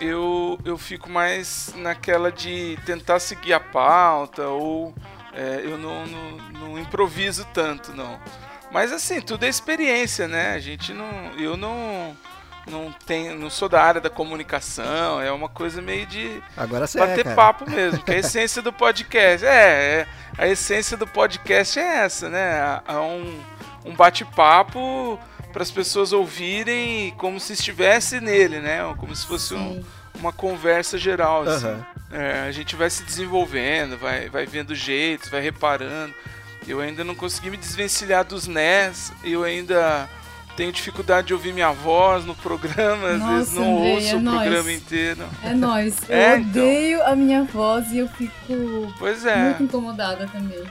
eu, 0.01 0.59
eu 0.65 0.77
fico 0.79 1.11
mais 1.11 1.73
naquela 1.77 2.31
de 2.31 2.79
tentar 2.87 3.19
seguir 3.19 3.55
a 3.55 3.61
pauta, 3.61 4.47
ou 4.47 4.95
é, 5.33 5.63
eu 5.65 5.77
não, 5.79 6.07
não, 6.07 6.31
não 6.53 6.79
improviso 6.79 7.45
tanto, 7.53 7.93
não. 7.93 8.21
Mas 8.71 8.93
assim, 8.93 9.21
tudo 9.21 9.45
é 9.45 9.49
experiência, 9.49 10.27
né? 10.29 10.53
A 10.55 10.59
gente 10.59 10.93
não. 10.93 11.09
Eu 11.39 11.57
não. 11.57 12.17
Não, 12.69 12.93
tenho, 13.07 13.39
não 13.39 13.49
sou 13.49 13.69
da 13.69 13.81
área 13.81 14.01
da 14.01 14.11
comunicação, 14.11 15.21
é 15.21 15.31
uma 15.31 15.49
coisa 15.49 15.81
meio 15.81 16.05
de 16.05 16.43
Agora 16.57 16.85
você 16.85 16.99
é, 16.99 17.07
bater 17.07 17.23
cara. 17.23 17.37
papo 17.37 17.71
mesmo, 17.71 18.03
que 18.03 18.11
a 18.11 18.17
essência 18.19 18.61
do 18.61 18.73
podcast. 18.73 19.47
É, 19.47 19.51
é, 20.01 20.07
a 20.37 20.49
essência 20.49 20.97
do 20.97 21.07
podcast 21.07 21.79
é 21.79 21.99
essa, 21.99 22.29
né? 22.29 22.81
É 22.89 22.93
um, 22.95 23.41
um 23.85 23.95
bate-papo 23.95 25.17
para 25.53 25.63
as 25.63 25.71
pessoas 25.71 26.13
ouvirem 26.13 27.15
como 27.17 27.39
se 27.39 27.53
estivesse 27.53 28.21
nele, 28.21 28.59
né? 28.59 28.81
Como 28.99 29.15
se 29.15 29.25
fosse 29.27 29.55
um- 29.55 29.85
uma 30.19 30.33
conversa 30.33 30.99
geral. 30.99 31.43
Assim. 31.43 31.67
Aham. 31.67 31.87
É, 32.11 32.41
a 32.49 32.51
gente 32.51 32.75
vai 32.75 32.91
se 32.91 33.05
desenvolvendo, 33.05 33.97
vai, 33.97 34.29
vai 34.29 34.45
vendo 34.45 34.75
jeitos, 34.75 35.29
vai 35.29 35.41
reparando. 35.41 36.13
Eu 36.67 36.81
ainda 36.81 37.05
não 37.05 37.15
consegui 37.15 37.51
me 37.51 37.57
desvencilhar 37.57 38.25
dos 38.25 38.47
NES, 38.47 39.13
eu 39.23 39.45
ainda 39.45 40.09
tenho 40.57 40.73
dificuldade 40.73 41.29
de 41.29 41.35
ouvir 41.35 41.53
minha 41.53 41.71
voz 41.71 42.25
no 42.25 42.35
programa, 42.35 43.09
às 43.11 43.19
Nossa, 43.21 43.35
vezes 43.37 43.53
não 43.55 43.77
Andrei, 43.79 43.95
ouço 43.95 44.09
é 44.09 44.15
o 44.17 44.21
nóis. 44.21 44.41
programa 44.41 44.73
inteiro. 44.73 45.29
É 45.45 45.53
nóis. 45.55 45.97
Eu 46.09 46.17
É, 46.17 46.37
então. 46.39 46.49
odeio 46.63 47.05
a 47.05 47.15
minha 47.15 47.45
voz 47.45 47.93
e 47.93 47.99
eu 47.99 48.09
fico 48.09 48.93
Pois 48.99 49.25
é. 49.27 49.37
muito 49.37 49.63
incomodada 49.65 50.27
também. 50.29 50.65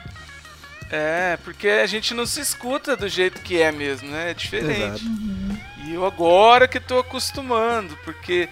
É, 0.91 1.37
porque 1.43 1.67
a 1.67 1.85
gente 1.87 2.13
não 2.13 2.25
se 2.25 2.39
escuta 2.41 2.95
do 2.95 3.07
jeito 3.07 3.41
que 3.41 3.61
é 3.61 3.71
mesmo, 3.71 4.09
né? 4.09 4.31
É 4.31 4.33
diferente. 4.33 5.03
Exato. 5.05 5.65
E 5.85 5.93
eu 5.93 6.05
agora 6.05 6.67
que 6.67 6.79
tô 6.79 6.99
acostumando, 6.99 7.97
porque 8.03 8.49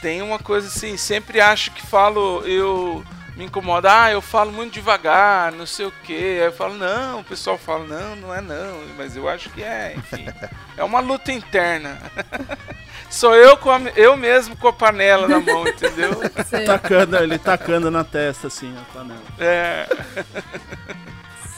tem 0.00 0.20
uma 0.22 0.38
coisa 0.38 0.68
assim, 0.68 0.96
sempre 0.96 1.40
acho 1.40 1.70
que 1.72 1.86
falo, 1.86 2.42
eu 2.46 3.04
me 3.36 3.44
incomoda, 3.44 4.04
ah, 4.04 4.12
eu 4.12 4.20
falo 4.20 4.52
muito 4.52 4.74
devagar, 4.74 5.52
não 5.52 5.66
sei 5.66 5.86
o 5.86 5.92
que. 6.04 6.14
Aí 6.14 6.38
eu 6.46 6.52
falo, 6.52 6.74
não, 6.74 7.20
o 7.20 7.24
pessoal 7.24 7.56
fala, 7.56 7.86
não, 7.86 8.16
não 8.16 8.34
é 8.34 8.40
não, 8.40 8.82
mas 8.96 9.16
eu 9.16 9.28
acho 9.28 9.48
que 9.50 9.62
é, 9.62 9.94
enfim. 9.96 10.26
é 10.76 10.84
uma 10.84 11.00
luta 11.00 11.32
interna. 11.32 11.98
Sou 13.10 13.34
eu, 13.34 13.56
com 13.56 13.70
a, 13.70 13.78
eu 13.96 14.16
mesmo 14.16 14.56
com 14.56 14.68
a 14.68 14.72
panela 14.72 15.28
na 15.28 15.38
mão, 15.40 15.66
entendeu? 15.66 16.12
Sei, 16.46 16.64
Tacando, 16.64 17.16
ele 17.18 17.38
tacando 17.38 17.90
na 17.90 18.04
testa, 18.04 18.46
assim, 18.46 18.74
a 18.78 18.92
panela. 18.92 19.22
É. 19.38 19.86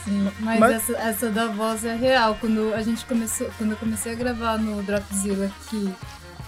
sim. 0.03 0.31
Mas, 0.39 0.59
Mas- 0.59 0.75
Essa, 0.89 0.97
essa 0.97 1.29
da 1.29 1.47
voz 1.47 1.85
é 1.85 1.95
real. 1.95 2.37
Quando 2.41 2.73
a 2.73 2.81
gente 2.81 3.05
começou, 3.05 3.49
quando 3.57 3.71
eu 3.71 3.77
comecei 3.77 4.11
a 4.11 4.15
gravar 4.15 4.57
no 4.57 4.83
Dropzilla, 4.83 5.49
que 5.69 5.93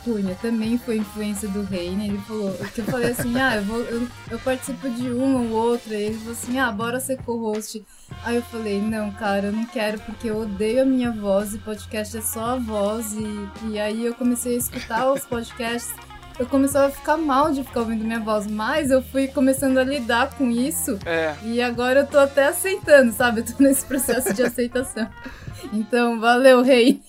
Cunha 0.08 0.36
também 0.42 0.78
foi 0.78 0.98
influência 0.98 1.50
do 1.50 1.64
Reine, 1.64 2.08
ele 2.08 2.18
falou, 2.20 2.54
que 2.74 2.80
eu 2.80 2.86
falei 2.86 3.12
assim, 3.12 3.38
ah, 3.38 3.58
eu, 3.58 3.64
vou, 3.64 3.80
eu, 3.82 4.08
eu 4.32 4.40
participo 4.40 4.90
de 4.90 5.12
um 5.12 5.36
ou 5.36 5.50
outro, 5.52 5.94
aí 5.94 6.04
ele 6.04 6.18
falou 6.18 6.32
assim, 6.32 6.58
ah, 6.60 6.72
bora 6.72 6.98
ser 7.02 7.22
co-host. 7.24 7.86
Aí 8.24 8.38
eu 8.38 8.42
falei, 8.44 8.82
não, 8.82 9.12
cara, 9.12 9.48
eu 9.48 9.52
não 9.52 9.66
quero 9.66 10.00
porque 10.00 10.30
eu 10.30 10.40
odeio 10.40 10.84
a 10.84 10.86
minha 10.86 11.12
voz 11.12 11.54
e 11.54 11.58
podcast 11.58 12.18
é 12.18 12.22
só 12.22 12.52
a 12.52 12.56
voz. 12.56 13.14
E, 13.14 13.68
e 13.70 13.80
aí 13.80 14.06
eu 14.06 14.16
comecei 14.16 14.56
a 14.56 14.58
escutar 14.58 15.12
os 15.12 15.26
podcasts. 15.26 15.94
Eu 16.40 16.46
começava 16.46 16.88
a 16.88 16.92
ficar 16.92 17.18
mal 17.18 17.52
de 17.52 17.64
ficar 17.64 17.80
ouvindo 17.80 18.04
minha 18.06 18.20
voz, 18.20 18.46
mas 18.46 18.92
eu 18.92 19.02
fui 19.02 19.28
começando 19.28 19.78
a 19.80 19.84
lidar 19.84 20.36
com 20.38 20.52
isso 20.52 21.00
É. 21.06 21.34
e 21.44 21.60
agora 21.62 22.02
eu 22.02 22.08
tô 22.08 22.20
até 22.20 22.48
aceitando, 22.48 23.12
sabe? 23.12 23.42
Eu 23.42 23.46
tô 23.46 23.54
nesse 23.64 23.84
processo 23.86 24.32
de 24.34 24.44
aceitação. 24.44 25.10
Então, 25.74 26.20
valeu, 26.20 26.62
rei. 26.62 27.02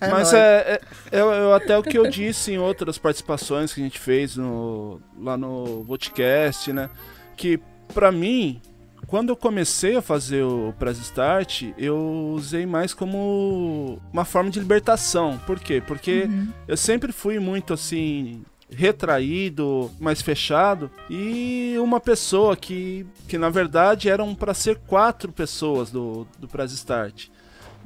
É 0.00 0.08
Mas 0.10 0.32
é, 0.32 0.80
é, 1.12 1.16
é- 1.16 1.20
é 1.20 1.54
até 1.54 1.78
o 1.78 1.82
que 1.82 1.96
eu 1.96 2.08
disse 2.10 2.52
em 2.52 2.58
outras 2.58 2.98
participações 2.98 3.72
que 3.72 3.80
a 3.80 3.84
gente 3.84 4.00
fez 4.00 4.36
no, 4.36 5.00
lá 5.16 5.36
no 5.36 5.84
Vodcast, 5.84 6.72
né? 6.72 6.90
Que 7.36 7.60
pra 7.94 8.10
mim, 8.10 8.60
quando 9.06 9.28
eu 9.28 9.36
comecei 9.36 9.96
a 9.96 10.02
fazer 10.02 10.42
o 10.42 10.74
Press 10.76 10.98
Start, 10.98 11.66
eu 11.78 12.32
usei 12.34 12.66
mais 12.66 12.92
como 12.92 14.00
uma 14.12 14.24
forma 14.24 14.50
de 14.50 14.58
libertação. 14.58 15.38
Por 15.46 15.60
quê? 15.60 15.80
Porque 15.86 16.28
eu 16.66 16.76
sempre 16.76 17.12
fui 17.12 17.38
muito 17.38 17.72
assim 17.72 18.42
retraído, 18.70 19.90
mais 20.00 20.20
fechado 20.20 20.90
e 21.08 21.76
uma 21.78 22.00
pessoa 22.00 22.56
que, 22.56 23.06
que 23.28 23.38
na 23.38 23.48
verdade 23.48 24.08
eram 24.08 24.34
para 24.34 24.54
ser 24.54 24.78
quatro 24.86 25.30
pessoas 25.30 25.90
do, 25.90 26.26
do 26.38 26.48
Press 26.48 26.72
Start. 26.72 27.28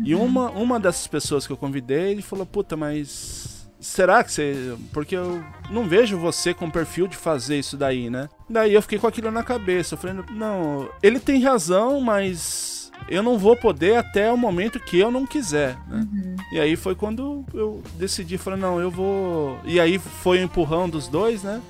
E 0.03 0.15
uma, 0.15 0.51
uma 0.51 0.81
dessas 0.81 1.07
pessoas 1.07 1.47
que 1.47 1.53
eu 1.53 1.57
convidei, 1.57 2.13
ele 2.13 2.23
falou, 2.23 2.47
puta, 2.47 2.77
mas 2.77 3.69
será 3.79 4.25
que 4.25 4.33
você. 4.33 4.77
Porque 4.93 5.17
eu 5.17 5.45
não 5.71 5.87
vejo 5.87 6.19
você 6.19 6.55
com 6.55 6.71
perfil 6.71 7.07
de 7.07 7.17
fazer 7.17 7.59
isso 7.59 7.77
daí, 7.77 8.09
né? 8.09 8.29
Daí 8.49 8.73
eu 8.73 8.83
fiquei 8.83 8.99
com 8.99 9.07
aquilo 9.07 9.31
na 9.31 9.43
cabeça. 9.43 9.95
Eu 9.95 9.99
falei, 9.99 10.25
não, 10.31 10.89
ele 11.03 11.21
tem 11.21 11.43
razão, 11.43 12.01
mas 12.01 12.80
eu 13.11 13.23
não 13.23 13.37
vou 13.37 13.57
poder 13.57 13.97
até 13.97 14.31
o 14.33 14.37
momento 14.37 14.79
que 14.79 14.99
eu 14.99 15.11
não 15.11 15.27
quiser, 15.27 15.77
né? 15.89 16.07
E 16.53 16.61
aí 16.61 16.77
foi 16.77 16.95
quando 16.95 17.45
eu 17.53 17.83
decidi, 17.97 18.39
falei, 18.39 18.59
não, 18.59 18.81
eu 18.81 18.91
vou. 18.91 19.59
E 19.65 19.79
aí 19.81 19.99
foi 19.99 20.39
o 20.39 20.43
empurrão 20.43 20.89
dos 20.89 21.09
dois, 21.09 21.43
né? 21.43 21.61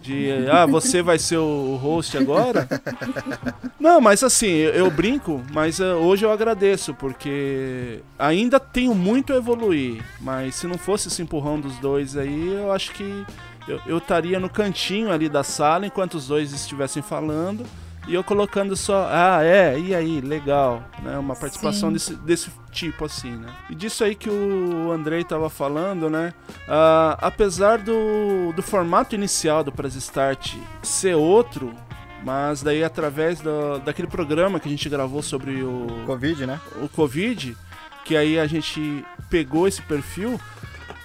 De, 0.00 0.30
ah, 0.50 0.66
você 0.66 1.02
vai 1.02 1.18
ser 1.18 1.38
o 1.38 1.76
host 1.76 2.16
agora? 2.16 2.68
Não, 3.78 4.00
mas 4.00 4.22
assim, 4.22 4.48
eu, 4.48 4.90
brinco, 4.90 5.42
mas 5.52 5.80
eh, 5.80 5.94
hoje 5.94 6.24
eu 6.24 6.30
agradeço, 6.30 6.94
porque 6.94 8.00
ainda 8.18 8.60
tenho 8.60 8.94
muito 8.94 9.32
a 9.32 9.36
evoluir. 9.36 10.02
Mas 10.20 10.56
se 10.56 10.66
não 10.66 10.78
fosse 10.78 11.08
esse 11.08 11.22
empurrão 11.22 11.60
dos 11.60 11.76
dois 11.78 12.16
aí, 12.16 12.52
eu 12.54 12.72
acho 12.72 12.92
que 12.92 13.24
eu 13.86 13.98
estaria 13.98 14.38
no 14.38 14.50
cantinho 14.50 15.10
ali 15.10 15.28
da 15.28 15.42
sala 15.42 15.86
enquanto 15.86 16.14
os 16.14 16.26
dois 16.26 16.52
estivessem 16.52 17.02
falando. 17.02 17.64
E 18.06 18.14
eu 18.14 18.22
colocando 18.22 18.76
só, 18.76 19.08
ah, 19.10 19.42
é, 19.42 19.78
e 19.78 19.94
aí, 19.94 20.20
legal, 20.20 20.82
né? 21.02 21.16
Uma 21.16 21.34
participação 21.34 21.88
Sim. 21.88 21.94
desse, 21.94 22.14
desse 22.16 22.50
tipo 22.70 23.04
assim, 23.04 23.32
né? 23.32 23.48
E 23.70 23.74
disso 23.74 24.04
aí 24.04 24.14
que 24.14 24.28
o 24.28 24.92
Andrei 24.92 25.24
tava 25.24 25.48
falando, 25.48 26.10
né? 26.10 26.34
Ah, 26.68 27.16
apesar 27.20 27.78
do, 27.78 28.52
do 28.54 28.62
formato 28.62 29.14
inicial 29.14 29.64
do 29.64 29.72
Press 29.72 29.94
Start 29.94 30.54
ser 30.82 31.14
outro, 31.14 31.74
mas 32.22 32.62
daí 32.62 32.84
através 32.84 33.40
do, 33.40 33.78
daquele 33.78 34.08
programa 34.08 34.60
que 34.60 34.68
a 34.68 34.70
gente 34.70 34.88
gravou 34.88 35.22
sobre 35.22 35.62
o, 35.62 35.86
Covid, 36.04 36.46
né? 36.46 36.60
o 36.82 36.88
Covid, 36.88 37.56
que 38.04 38.16
aí 38.16 38.38
a 38.38 38.46
gente 38.46 39.04
pegou 39.30 39.66
esse 39.66 39.80
perfil, 39.80 40.38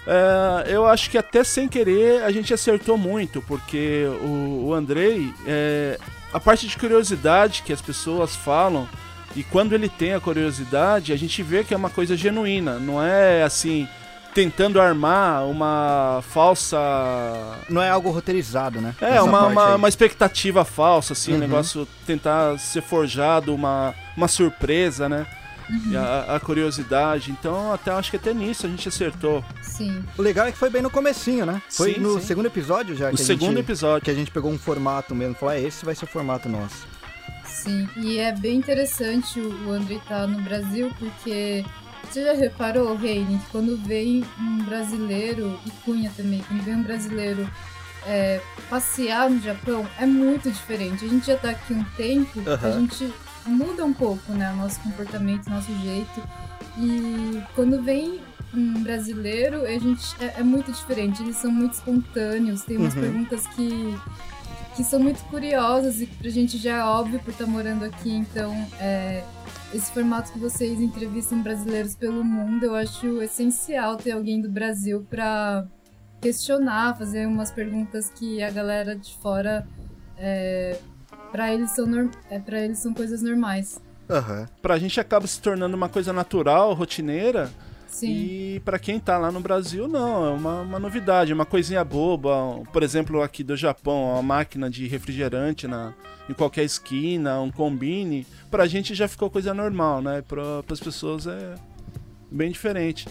é, 0.06 0.74
eu 0.74 0.86
acho 0.86 1.10
que 1.10 1.18
até 1.18 1.44
sem 1.44 1.68
querer 1.68 2.22
a 2.22 2.30
gente 2.30 2.52
acertou 2.52 2.96
muito, 2.96 3.42
porque 3.42 4.04
o, 4.22 4.66
o 4.68 4.74
Andrei, 4.74 5.32
é, 5.46 5.98
a 6.32 6.40
parte 6.40 6.66
de 6.66 6.76
curiosidade 6.76 7.62
que 7.62 7.72
as 7.72 7.80
pessoas 7.80 8.34
falam, 8.36 8.88
e 9.36 9.42
quando 9.42 9.72
ele 9.74 9.88
tem 9.88 10.14
a 10.14 10.20
curiosidade, 10.20 11.12
a 11.12 11.16
gente 11.16 11.42
vê 11.42 11.62
que 11.64 11.72
é 11.74 11.76
uma 11.76 11.90
coisa 11.90 12.16
genuína, 12.16 12.78
não 12.78 13.02
é 13.02 13.42
assim, 13.42 13.88
tentando 14.34 14.80
armar 14.80 15.44
uma 15.44 16.20
falsa. 16.28 16.78
Não 17.68 17.82
é 17.82 17.88
algo 17.90 18.10
roteirizado, 18.10 18.80
né? 18.80 18.94
É, 19.00 19.10
Essa 19.16 19.22
uma, 19.24 19.46
uma, 19.46 19.74
uma 19.76 19.88
expectativa 19.88 20.64
falsa, 20.64 21.12
assim, 21.12 21.32
um 21.32 21.34
Uhum. 21.34 21.40
negócio 21.40 21.88
tentar 22.06 22.58
ser 22.58 22.82
forjado, 22.82 23.54
uma, 23.54 23.94
uma 24.16 24.28
surpresa, 24.28 25.08
né? 25.08 25.26
E 25.90 25.96
a, 25.96 26.36
a 26.36 26.40
curiosidade. 26.40 27.30
Então, 27.30 27.72
até 27.72 27.90
acho 27.92 28.10
que 28.10 28.16
até 28.16 28.32
nisso 28.34 28.66
a 28.66 28.68
gente 28.68 28.88
acertou. 28.88 29.44
Sim. 29.62 30.04
O 30.18 30.22
legal 30.22 30.46
é 30.46 30.52
que 30.52 30.58
foi 30.58 30.70
bem 30.70 30.82
no 30.82 30.90
comecinho, 30.90 31.46
né? 31.46 31.62
Foi 31.70 31.94
Sim, 31.94 32.00
no 32.00 32.20
sim. 32.20 32.26
segundo 32.26 32.46
episódio 32.46 32.96
já 32.96 33.10
No 33.10 33.16
que 33.16 33.22
a 33.22 33.26
segundo 33.26 33.50
gente, 33.56 33.60
episódio. 33.60 34.04
que 34.04 34.10
a 34.10 34.14
gente 34.14 34.30
pegou 34.30 34.50
um 34.50 34.58
formato 34.58 35.14
mesmo. 35.14 35.34
Falou, 35.34 35.54
ah, 35.54 35.58
esse 35.58 35.84
vai 35.84 35.94
ser 35.94 36.04
o 36.04 36.08
formato 36.08 36.48
nosso. 36.48 36.86
Sim, 37.44 37.88
e 37.96 38.18
é 38.18 38.32
bem 38.32 38.56
interessante 38.56 39.38
o 39.40 39.68
o 39.68 39.72
André 39.72 39.96
estar 39.96 40.26
no 40.26 40.40
Brasil, 40.42 40.90
porque 40.98 41.64
você 42.10 42.24
já 42.24 42.32
reparou, 42.32 42.96
Reine, 42.96 43.38
que 43.38 43.50
quando 43.50 43.76
vem 43.76 44.24
um 44.40 44.64
brasileiro, 44.64 45.58
e 45.66 45.70
Cunha 45.84 46.10
também, 46.16 46.42
quando 46.48 46.62
vem 46.64 46.76
um 46.76 46.82
brasileiro 46.82 47.48
é, 48.06 48.40
passear 48.70 49.28
no 49.28 49.40
Japão, 49.42 49.86
é 49.98 50.06
muito 50.06 50.50
diferente. 50.50 51.04
A 51.04 51.08
gente 51.08 51.26
já 51.26 51.36
tá 51.36 51.50
aqui 51.50 51.72
um 51.74 51.84
tempo, 51.96 52.40
a 52.46 52.52
Aham. 52.52 52.80
gente 52.80 53.12
muda 53.46 53.84
um 53.84 53.92
pouco, 53.92 54.32
né, 54.32 54.52
o 54.52 54.56
nosso 54.56 54.80
comportamento, 54.80 55.46
o 55.46 55.50
nosso 55.50 55.72
jeito. 55.78 56.22
E 56.78 57.42
quando 57.54 57.82
vem 57.82 58.20
um 58.54 58.82
brasileiro, 58.82 59.62
a 59.64 59.78
gente 59.78 60.04
é, 60.20 60.40
é 60.40 60.42
muito 60.42 60.72
diferente. 60.72 61.22
Eles 61.22 61.36
são 61.36 61.50
muito 61.50 61.74
espontâneos, 61.74 62.62
tem 62.62 62.76
umas 62.76 62.94
Uhum. 62.94 63.00
perguntas 63.02 63.46
que 63.48 63.96
que 64.76 64.84
são 64.84 65.00
muito 65.00 65.20
curiosas 65.24 66.00
e 66.00 66.06
que 66.06 66.14
pra 66.16 66.30
gente 66.30 66.56
já 66.56 66.76
é 66.78 66.84
óbvio 66.84 67.18
por 67.20 67.32
estar 67.32 67.44
morando 67.44 67.84
aqui. 67.84 68.14
Então, 68.14 68.52
é, 68.80 69.22
esse 69.74 69.90
formato 69.92 70.32
que 70.32 70.38
vocês 70.38 70.80
entrevistam 70.80 71.42
brasileiros 71.42 71.96
pelo 71.96 72.24
mundo, 72.24 72.64
eu 72.64 72.74
acho 72.76 73.20
essencial 73.20 73.96
ter 73.96 74.12
alguém 74.12 74.40
do 74.40 74.48
Brasil 74.48 75.04
pra 75.10 75.66
questionar, 76.20 76.96
fazer 76.96 77.26
umas 77.26 77.50
perguntas 77.50 78.10
que 78.14 78.42
a 78.42 78.50
galera 78.50 78.94
de 78.94 79.12
fora, 79.18 79.66
é, 80.16 80.78
para 81.30 81.52
eles 81.52 81.70
são 81.72 81.86
norm- 81.86 82.10
é, 82.30 82.38
para 82.38 82.60
eles 82.60 82.78
são 82.78 82.92
coisas 82.94 83.22
normais. 83.22 83.80
Aham. 84.08 84.48
Pra 84.60 84.78
gente 84.78 84.98
acaba 84.98 85.26
se 85.26 85.40
tornando 85.40 85.76
uma 85.76 85.88
coisa 85.88 86.12
natural, 86.12 86.72
rotineira. 86.74 87.50
Sim. 87.86 88.12
E 88.12 88.60
pra 88.64 88.78
quem 88.78 88.98
tá 89.00 89.18
lá 89.18 89.32
no 89.32 89.40
Brasil, 89.40 89.88
não, 89.88 90.24
é 90.26 90.30
uma, 90.30 90.60
uma 90.62 90.78
novidade, 90.78 91.32
uma 91.32 91.44
coisinha 91.46 91.84
boba. 91.84 92.60
Por 92.72 92.82
exemplo, 92.82 93.20
aqui 93.22 93.42
do 93.42 93.56
Japão, 93.56 94.12
uma 94.12 94.22
máquina 94.22 94.70
de 94.70 94.86
refrigerante 94.86 95.66
na, 95.66 95.92
em 96.28 96.32
qualquer 96.34 96.64
esquina, 96.64 97.40
um 97.40 97.50
combine. 97.50 98.26
Pra 98.50 98.66
gente 98.66 98.94
já 98.94 99.08
ficou 99.08 99.28
coisa 99.28 99.52
normal, 99.52 100.00
né? 100.02 100.22
Pra, 100.26 100.62
pras 100.64 100.78
pessoas 100.80 101.26
é 101.26 101.54
bem 102.30 102.50
diferente. 102.52 103.08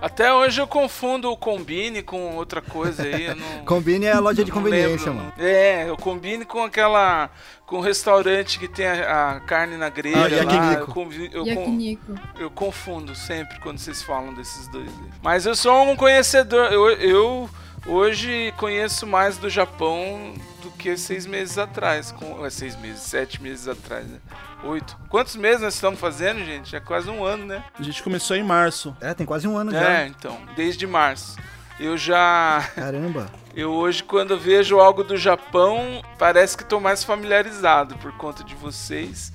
Até 0.00 0.32
hoje 0.32 0.60
eu 0.60 0.66
confundo 0.66 1.30
o 1.30 1.36
Combine 1.36 2.02
com 2.02 2.36
outra 2.36 2.62
coisa 2.62 3.02
aí. 3.02 3.34
Não, 3.34 3.64
Combine 3.66 4.06
é 4.06 4.12
a 4.12 4.20
loja 4.20 4.44
de 4.44 4.50
conveniência, 4.50 5.10
lembro. 5.10 5.26
mano. 5.26 5.32
É, 5.38 5.88
eu 5.88 5.96
Combine 5.96 6.44
com 6.44 6.62
aquela. 6.64 7.30
com 7.66 7.76
o 7.78 7.80
restaurante 7.80 8.58
que 8.58 8.66
tem 8.66 8.86
a, 8.86 9.32
a 9.36 9.40
carne 9.40 9.76
na 9.76 9.88
grelha. 9.88 10.42
Ah, 10.42 10.44
lá, 10.44 10.72
eu, 10.74 11.06
eu, 11.32 11.46
Yakiniku. 11.46 12.14
eu 12.38 12.50
confundo 12.50 13.14
sempre 13.14 13.58
quando 13.60 13.78
vocês 13.78 14.02
falam 14.02 14.32
desses 14.32 14.66
dois. 14.68 14.88
aí. 14.88 15.10
Mas 15.22 15.44
eu 15.46 15.54
sou 15.54 15.82
um 15.84 15.94
conhecedor. 15.96 16.72
Eu, 16.72 16.88
eu 16.90 17.50
hoje 17.86 18.52
conheço 18.56 19.06
mais 19.06 19.36
do 19.38 19.48
Japão 19.50 20.34
do 20.60 20.70
que 20.70 20.96
seis 20.96 21.26
meses 21.26 21.58
atrás. 21.58 22.12
Com, 22.12 22.44
é, 22.44 22.50
seis 22.50 22.76
meses, 22.76 23.00
sete 23.02 23.42
meses 23.42 23.66
atrás, 23.68 24.06
né? 24.06 24.18
Oito. 24.64 24.96
Quantos 25.08 25.36
meses 25.36 25.62
nós 25.62 25.74
estamos 25.74 25.98
fazendo, 25.98 26.44
gente? 26.44 26.76
É 26.76 26.80
quase 26.80 27.08
um 27.10 27.24
ano, 27.24 27.46
né? 27.46 27.64
A 27.78 27.82
gente 27.82 28.02
começou 28.02 28.36
em 28.36 28.42
março. 28.44 28.94
É, 29.00 29.14
tem 29.14 29.26
quase 29.26 29.48
um 29.48 29.56
ano 29.56 29.74
É, 29.74 29.80
já. 29.80 30.06
então, 30.06 30.38
desde 30.54 30.86
março. 30.86 31.36
Eu 31.78 31.96
já. 31.96 32.62
Caramba. 32.76 33.30
Eu 33.54 33.70
hoje, 33.72 34.02
quando 34.04 34.38
vejo 34.38 34.78
algo 34.78 35.02
do 35.02 35.16
Japão, 35.16 36.02
parece 36.18 36.56
que 36.56 36.62
estou 36.62 36.78
mais 36.80 37.02
familiarizado 37.02 37.96
por 37.98 38.12
conta 38.12 38.44
de 38.44 38.54
vocês. 38.54 39.32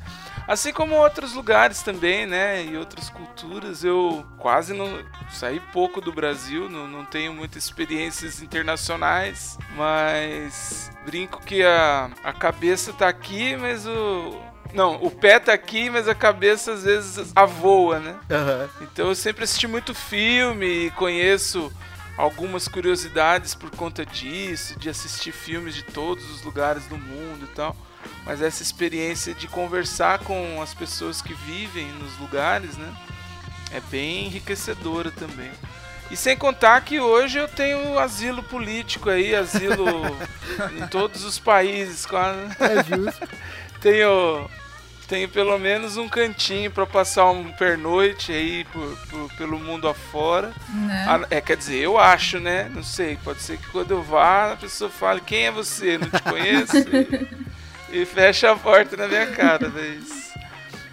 Assim 0.47 0.71
como 0.71 0.95
outros 0.95 1.33
lugares 1.33 1.81
também, 1.81 2.25
né? 2.25 2.63
E 2.63 2.77
outras 2.77 3.09
culturas. 3.09 3.83
Eu 3.83 4.25
quase 4.37 4.73
não 4.73 5.03
saí 5.31 5.59
pouco 5.73 5.99
do 5.99 6.13
Brasil, 6.13 6.69
não, 6.69 6.87
não 6.87 7.03
tenho 7.05 7.33
muitas 7.33 7.63
experiências 7.63 8.41
internacionais, 8.41 9.57
mas 9.75 10.91
brinco 11.05 11.41
que 11.41 11.63
a, 11.63 12.11
a 12.23 12.31
cabeça 12.33 12.93
tá 12.93 13.07
aqui, 13.07 13.55
mas 13.55 13.85
o. 13.85 14.39
Não, 14.73 14.95
o 15.01 15.09
pé 15.09 15.39
tá 15.39 15.53
aqui, 15.53 15.89
mas 15.89 16.07
a 16.07 16.13
cabeça 16.13 16.73
às 16.73 16.83
vezes 16.83 17.31
avoa, 17.35 17.99
né? 17.99 18.15
Aham. 18.29 18.69
Então 18.81 19.07
eu 19.07 19.15
sempre 19.15 19.45
assisti 19.45 19.67
muito 19.67 19.95
filme 19.95 20.87
e 20.87 20.91
conheço 20.91 21.71
algumas 22.17 22.67
curiosidades 22.67 23.55
por 23.55 23.71
conta 23.71 24.05
disso, 24.05 24.77
de 24.77 24.89
assistir 24.89 25.31
filmes 25.31 25.75
de 25.75 25.83
todos 25.83 26.29
os 26.29 26.43
lugares 26.43 26.85
do 26.87 26.97
mundo 26.97 27.45
e 27.45 27.55
tal. 27.55 27.75
Mas 28.25 28.41
essa 28.41 28.63
experiência 28.63 29.33
de 29.33 29.47
conversar 29.47 30.19
com 30.19 30.61
as 30.61 30.73
pessoas 30.73 31.21
que 31.21 31.33
vivem 31.33 31.87
nos 31.93 32.17
lugares, 32.17 32.75
né? 32.77 32.91
É 33.71 33.79
bem 33.91 34.25
enriquecedora 34.27 35.11
também. 35.11 35.51
E 36.11 36.15
sem 36.15 36.37
contar 36.37 36.81
que 36.81 36.99
hoje 36.99 37.37
eu 37.39 37.47
tenho 37.47 37.97
asilo 37.97 38.43
político 38.43 39.09
aí, 39.09 39.33
asilo 39.35 39.85
em 40.77 40.87
todos 40.87 41.23
os 41.23 41.39
países, 41.39 42.05
quase. 42.05 42.39
É 42.59 42.83
justo. 42.83 43.27
Tenho, 43.81 44.49
tenho 45.07 45.29
pelo 45.29 45.59
menos 45.59 45.95
um 45.97 46.09
cantinho 46.09 46.71
pra 46.71 46.87
passar 46.87 47.29
um 47.29 47.51
pernoite 47.51 48.31
aí 48.31 48.63
por- 48.65 48.97
por- 49.09 49.33
pelo 49.37 49.59
mundo 49.59 49.87
afora. 49.87 50.51
Né? 50.69 51.05
Ah, 51.07 51.21
é, 51.29 51.39
quer 51.39 51.55
dizer, 51.55 51.75
eu 51.83 51.99
acho, 51.99 52.39
né? 52.39 52.67
Não 52.73 52.81
sei, 52.81 53.15
pode 53.23 53.43
ser 53.43 53.57
que 53.59 53.67
quando 53.67 53.91
eu 53.91 54.01
vá 54.01 54.53
a 54.53 54.55
pessoa 54.55 54.89
fale 54.89 55.21
quem 55.21 55.45
é 55.45 55.51
você, 55.51 55.99
não 55.99 56.09
te 56.09 56.21
conheço. 56.23 56.73
E, 58.01 58.05
fecha 58.05 58.51
a 58.51 58.55
porta 58.55 58.97
na 58.97 59.07
minha 59.07 59.27
cara, 59.27 59.69
mas 59.69 60.33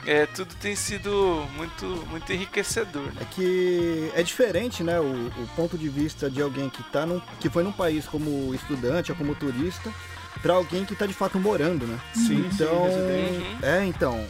é, 0.07 0.27
tudo 0.27 0.55
tem 0.57 0.75
sido 0.75 1.47
muito, 1.57 1.87
muito 2.09 2.33
enriquecedor. 2.33 3.03
Né? 3.03 3.23
É 3.23 3.25
que 3.25 4.11
é 4.15 4.23
diferente, 4.23 4.83
né? 4.83 4.99
O, 5.01 5.27
o 5.27 5.49
ponto 5.55 5.79
de 5.79 5.88
vista 5.88 6.31
de 6.31 6.43
alguém 6.43 6.69
que 6.69 6.83
tá 6.85 7.07
num, 7.07 7.21
que 7.41 7.49
foi 7.49 7.62
num 7.62 7.73
país 7.73 8.07
como 8.07 8.55
estudante 8.55 9.12
ou 9.12 9.17
como 9.17 9.35
turista, 9.35 9.93
pra 10.41 10.55
alguém 10.55 10.85
que 10.85 10.95
tá 10.95 11.07
de 11.07 11.15
fato 11.15 11.38
morando, 11.38 11.87
né? 11.87 11.99
Sim, 12.15 12.49
Então, 12.53 12.87
sim, 12.87 12.97
residente. 12.97 13.38
Uhum. 13.38 13.59
é, 13.62 13.85
então. 13.87 14.27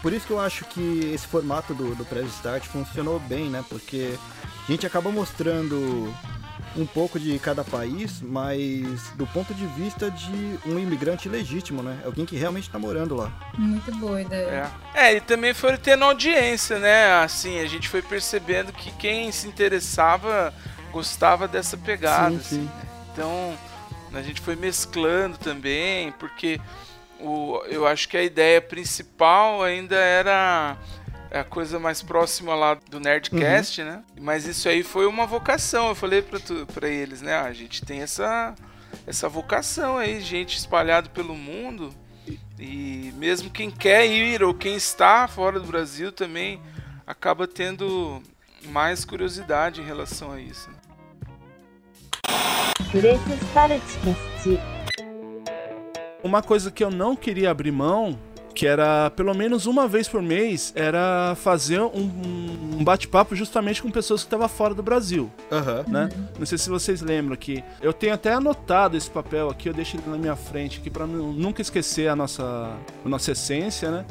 Por 0.00 0.12
isso 0.12 0.26
que 0.26 0.32
eu 0.32 0.40
acho 0.40 0.66
que 0.66 1.10
esse 1.14 1.26
formato 1.26 1.72
do, 1.72 1.94
do 1.94 2.04
Press 2.04 2.26
Start 2.26 2.66
funcionou 2.66 3.18
bem, 3.20 3.48
né? 3.48 3.64
Porque 3.70 4.18
a 4.68 4.70
gente 4.70 4.86
acaba 4.86 5.10
mostrando 5.10 6.14
um 6.76 6.86
pouco 6.86 7.18
de 7.18 7.38
cada 7.38 7.62
país, 7.62 8.20
mas 8.20 9.10
do 9.14 9.26
ponto 9.26 9.54
de 9.54 9.66
vista 9.66 10.10
de 10.10 10.58
um 10.66 10.78
imigrante 10.78 11.28
legítimo, 11.28 11.82
né? 11.82 12.00
Alguém 12.04 12.26
que 12.26 12.36
realmente 12.36 12.68
tá 12.68 12.78
morando 12.78 13.14
lá. 13.14 13.32
Muito 13.56 13.94
boa 13.96 14.20
ideia. 14.20 14.70
É. 14.94 15.08
é, 15.08 15.16
e 15.16 15.20
também 15.20 15.54
foi 15.54 15.76
tendo 15.76 16.04
audiência, 16.04 16.78
né? 16.78 17.12
Assim, 17.22 17.60
a 17.60 17.66
gente 17.66 17.88
foi 17.88 18.02
percebendo 18.02 18.72
que 18.72 18.90
quem 18.92 19.30
se 19.30 19.46
interessava 19.46 20.52
gostava 20.92 21.46
dessa 21.46 21.76
pegada. 21.76 22.30
Sim, 22.30 22.36
assim, 22.36 22.56
sim. 22.56 22.64
né? 22.64 22.86
Então, 23.12 23.58
a 24.12 24.22
gente 24.22 24.40
foi 24.40 24.56
mesclando 24.56 25.38
também, 25.38 26.12
porque 26.12 26.60
o, 27.20 27.62
eu 27.66 27.86
acho 27.86 28.08
que 28.08 28.16
a 28.16 28.22
ideia 28.22 28.60
principal 28.60 29.62
ainda 29.62 29.96
era 29.96 30.76
é 31.34 31.40
a 31.40 31.44
coisa 31.44 31.80
mais 31.80 32.00
próxima 32.00 32.54
lá 32.54 32.78
do 32.88 33.00
Nerdcast, 33.00 33.82
uhum. 33.82 33.88
né? 33.88 34.04
Mas 34.20 34.46
isso 34.46 34.68
aí 34.68 34.84
foi 34.84 35.04
uma 35.04 35.26
vocação. 35.26 35.88
Eu 35.88 35.94
falei 35.96 36.22
pra, 36.22 36.38
tu, 36.38 36.64
pra 36.72 36.88
eles, 36.88 37.20
né? 37.20 37.34
Ah, 37.34 37.46
a 37.46 37.52
gente 37.52 37.84
tem 37.84 38.02
essa, 38.02 38.54
essa 39.04 39.28
vocação 39.28 39.98
aí, 39.98 40.20
gente 40.20 40.56
espalhada 40.56 41.08
pelo 41.08 41.34
mundo. 41.34 41.92
E 42.56 43.12
mesmo 43.16 43.50
quem 43.50 43.68
quer 43.68 44.06
ir 44.06 44.44
ou 44.44 44.54
quem 44.54 44.76
está 44.76 45.26
fora 45.26 45.58
do 45.58 45.66
Brasil 45.66 46.12
também 46.12 46.62
acaba 47.04 47.48
tendo 47.48 48.22
mais 48.66 49.04
curiosidade 49.04 49.80
em 49.80 49.84
relação 49.84 50.30
a 50.30 50.40
isso. 50.40 50.70
Né? 50.70 50.76
Uma 56.22 56.44
coisa 56.44 56.70
que 56.70 56.84
eu 56.84 56.92
não 56.92 57.16
queria 57.16 57.50
abrir 57.50 57.72
mão 57.72 58.16
que 58.54 58.66
era 58.66 59.10
pelo 59.10 59.34
menos 59.34 59.66
uma 59.66 59.88
vez 59.88 60.06
por 60.06 60.22
mês, 60.22 60.72
era 60.76 61.34
fazer 61.36 61.80
um, 61.80 62.10
um 62.78 62.84
bate-papo 62.84 63.34
justamente 63.34 63.82
com 63.82 63.90
pessoas 63.90 64.20
que 64.22 64.26
estavam 64.26 64.48
fora 64.48 64.74
do 64.74 64.82
Brasil, 64.82 65.30
Aham. 65.50 65.84
né? 65.88 66.08
Não 66.38 66.46
sei 66.46 66.56
se 66.56 66.70
vocês 66.70 67.00
lembram 67.00 67.36
que 67.36 67.64
eu 67.82 67.92
tenho 67.92 68.14
até 68.14 68.32
anotado 68.32 68.96
esse 68.96 69.10
papel 69.10 69.50
aqui, 69.50 69.68
eu 69.68 69.74
deixo 69.74 69.96
ele 69.96 70.04
na 70.06 70.16
minha 70.16 70.36
frente 70.36 70.78
aqui 70.78 70.88
para 70.88 71.06
nunca 71.06 71.60
esquecer 71.60 72.08
a 72.08 72.14
nossa, 72.14 72.76
a 73.04 73.08
nossa 73.08 73.32
essência, 73.32 73.90
né? 73.90 74.04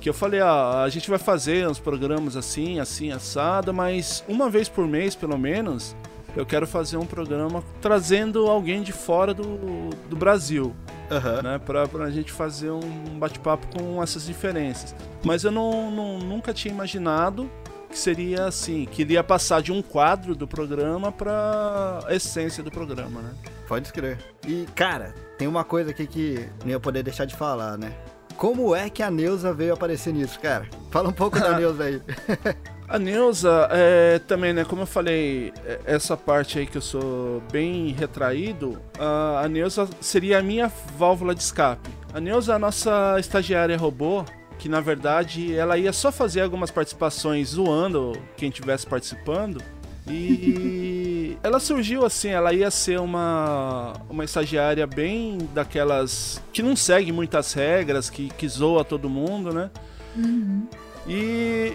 Que 0.00 0.08
eu 0.10 0.14
falei, 0.14 0.40
ah, 0.40 0.82
a 0.82 0.88
gente 0.88 1.08
vai 1.08 1.18
fazer 1.18 1.66
uns 1.66 1.78
programas 1.78 2.36
assim, 2.36 2.78
assim, 2.78 3.10
assado, 3.10 3.72
mas 3.72 4.22
uma 4.28 4.50
vez 4.50 4.68
por 4.68 4.86
mês, 4.86 5.16
pelo 5.16 5.38
menos, 5.38 5.96
eu 6.36 6.44
quero 6.46 6.66
fazer 6.66 6.96
um 6.98 7.06
programa 7.06 7.64
trazendo 7.80 8.46
alguém 8.46 8.82
de 8.82 8.92
fora 8.92 9.32
do, 9.34 9.90
do 10.08 10.14
Brasil 10.16 10.76
Aham. 11.10 11.42
né, 11.42 11.58
pra, 11.64 11.88
pra 11.88 12.10
gente 12.10 12.30
fazer 12.30 12.70
um 12.70 13.18
bate-papo 13.18 13.66
com 13.78 14.02
essas 14.02 14.26
diferenças. 14.26 14.94
Mas 15.24 15.42
eu 15.44 15.50
não, 15.50 15.90
não- 15.90 16.18
nunca 16.18 16.52
tinha 16.52 16.72
imaginado 16.72 17.50
que 17.88 17.98
seria 17.98 18.44
assim, 18.46 18.84
que 18.84 19.02
iria 19.02 19.22
passar 19.24 19.62
de 19.62 19.72
um 19.72 19.80
quadro 19.80 20.34
do 20.34 20.46
programa 20.46 21.10
pra 21.12 22.00
essência 22.10 22.62
do 22.62 22.70
programa, 22.70 23.22
né? 23.22 23.30
Pode 23.66 23.86
escrever. 23.86 24.18
E, 24.46 24.66
cara, 24.74 25.14
tem 25.38 25.48
uma 25.48 25.64
coisa 25.64 25.90
aqui 25.92 26.06
que 26.06 26.48
nem 26.64 26.72
eu 26.74 26.80
poder 26.80 27.02
deixar 27.02 27.24
de 27.24 27.34
falar, 27.34 27.78
né? 27.78 27.92
Como 28.36 28.74
é 28.74 28.90
que 28.90 29.02
a 29.02 29.10
Neuza 29.10 29.52
veio 29.54 29.72
aparecer 29.72 30.12
nisso, 30.12 30.38
cara? 30.40 30.66
Fala 30.90 31.08
um 31.08 31.12
pouco 31.12 31.38
da 31.40 31.54
Neuza 31.58 31.84
aí. 31.84 32.02
A 32.88 32.98
Neuza, 32.98 33.68
é, 33.70 34.20
também, 34.20 34.52
né, 34.52 34.64
como 34.64 34.82
eu 34.82 34.86
falei, 34.86 35.52
é, 35.64 35.80
essa 35.86 36.16
parte 36.16 36.58
aí 36.58 36.66
que 36.66 36.78
eu 36.78 36.82
sou 36.82 37.42
bem 37.50 37.88
retraído, 37.88 38.80
a, 38.98 39.40
a 39.44 39.48
Neuza 39.48 39.88
seria 40.00 40.38
a 40.38 40.42
minha 40.42 40.70
válvula 40.96 41.34
de 41.34 41.42
escape. 41.42 41.90
A 42.14 42.20
Neuza 42.20 42.52
é 42.52 42.56
a 42.56 42.58
nossa 42.58 43.16
estagiária 43.18 43.76
robô, 43.76 44.24
que 44.58 44.68
na 44.68 44.80
verdade 44.80 45.54
ela 45.54 45.76
ia 45.76 45.92
só 45.92 46.12
fazer 46.12 46.42
algumas 46.42 46.70
participações 46.70 47.50
zoando 47.50 48.12
quem 48.36 48.48
estivesse 48.48 48.86
participando. 48.86 49.60
E 50.06 51.36
ela 51.42 51.58
surgiu 51.58 52.06
assim, 52.06 52.28
ela 52.28 52.52
ia 52.52 52.70
ser 52.70 53.00
uma, 53.00 53.94
uma 54.08 54.24
estagiária 54.24 54.86
bem 54.86 55.38
daquelas 55.52 56.40
que 56.52 56.62
não 56.62 56.76
segue 56.76 57.10
muitas 57.10 57.52
regras, 57.52 58.08
que, 58.08 58.28
que 58.28 58.48
zoa 58.48 58.84
todo 58.84 59.10
mundo, 59.10 59.52
né? 59.52 59.70
Uhum. 60.16 60.66
E 61.06 61.74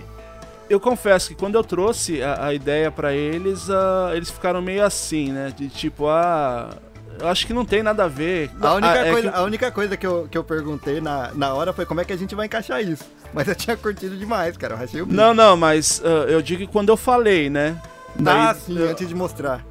eu 0.71 0.79
confesso 0.79 1.29
que 1.29 1.35
quando 1.35 1.55
eu 1.55 1.63
trouxe 1.63 2.21
a, 2.21 2.45
a 2.47 2.53
ideia 2.53 2.89
para 2.91 3.13
eles, 3.13 3.67
uh, 3.69 4.13
eles 4.15 4.29
ficaram 4.29 4.61
meio 4.61 4.83
assim, 4.85 5.31
né? 5.31 5.51
De 5.55 5.67
tipo, 5.69 6.07
ah, 6.07 6.69
eu 7.19 7.27
acho 7.27 7.45
que 7.45 7.53
não 7.53 7.65
tem 7.65 7.83
nada 7.83 8.05
a 8.05 8.07
ver. 8.07 8.49
A 8.61 8.73
única, 8.73 8.91
Ah, 8.93 9.05
é 9.07 9.11
coisa, 9.11 9.31
que- 9.31 9.37
a 9.37 9.43
única 9.43 9.71
coisa 9.71 9.97
que 9.97 10.07
eu, 10.07 10.27
que 10.31 10.37
eu 10.37 10.43
perguntei 10.43 10.99
na, 11.01 11.31
na 11.33 11.53
hora 11.53 11.71
foi 11.73 11.85
como 11.85 12.01
é 12.01 12.05
que 12.05 12.13
a 12.13 12.17
gente 12.17 12.33
vai 12.35 12.45
encaixar 12.47 12.81
isso. 12.81 13.03
Mas 13.33 13.47
eu 13.47 13.55
tinha 13.55 13.77
curtido 13.77 14.17
demais, 14.17 14.57
cara. 14.57 14.75
Eu 14.75 14.83
achei 14.83 15.01
o 15.01 15.05
bico. 15.05 15.15
Não, 15.15 15.33
não, 15.33 15.55
mas 15.55 16.01
ah, 16.03 16.25
eu 16.29 16.41
digo 16.41 16.65
que 16.65 16.71
quando 16.71 16.89
eu 16.89 16.97
falei, 16.97 17.49
né? 17.49 17.75
Ah, 17.83 17.93
Daí, 18.15 18.55
sim, 18.55 18.77
eu- 18.77 18.89
antes 18.89 19.07
de 19.07 19.15
mostrar. 19.15 19.63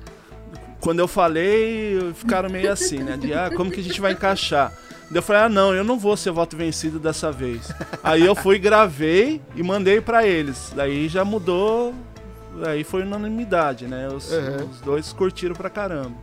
quando 0.80 0.98
eu 1.00 1.08
falei, 1.08 2.12
ficaram 2.14 2.48
meio 2.48 2.72
assim, 2.72 2.98
né? 3.02 3.16
De, 3.16 3.34
ah, 3.34 3.50
como 3.54 3.70
que 3.70 3.80
a 3.80 3.82
gente 3.82 4.00
vai 4.00 4.12
encaixar? 4.12 4.72
Daí 5.10 5.18
eu 5.18 5.22
falei, 5.22 5.42
ah, 5.42 5.48
não, 5.48 5.74
eu 5.74 5.82
não 5.82 5.98
vou 5.98 6.16
ser 6.16 6.30
voto 6.30 6.56
vencido 6.56 6.98
dessa 7.00 7.32
vez. 7.32 7.72
Aí 8.02 8.24
eu 8.24 8.34
fui, 8.34 8.58
gravei 8.60 9.40
e 9.56 9.62
mandei 9.62 10.00
pra 10.00 10.24
eles. 10.26 10.72
Daí 10.74 11.08
já 11.08 11.24
mudou, 11.24 11.92
aí 12.64 12.84
foi 12.84 13.02
unanimidade, 13.02 13.86
né? 13.88 14.06
Os, 14.08 14.30
Uhum. 14.30 14.68
os 14.70 14.80
dois 14.80 15.12
curtiram 15.12 15.54
pra 15.54 15.68
caramba. 15.68 16.14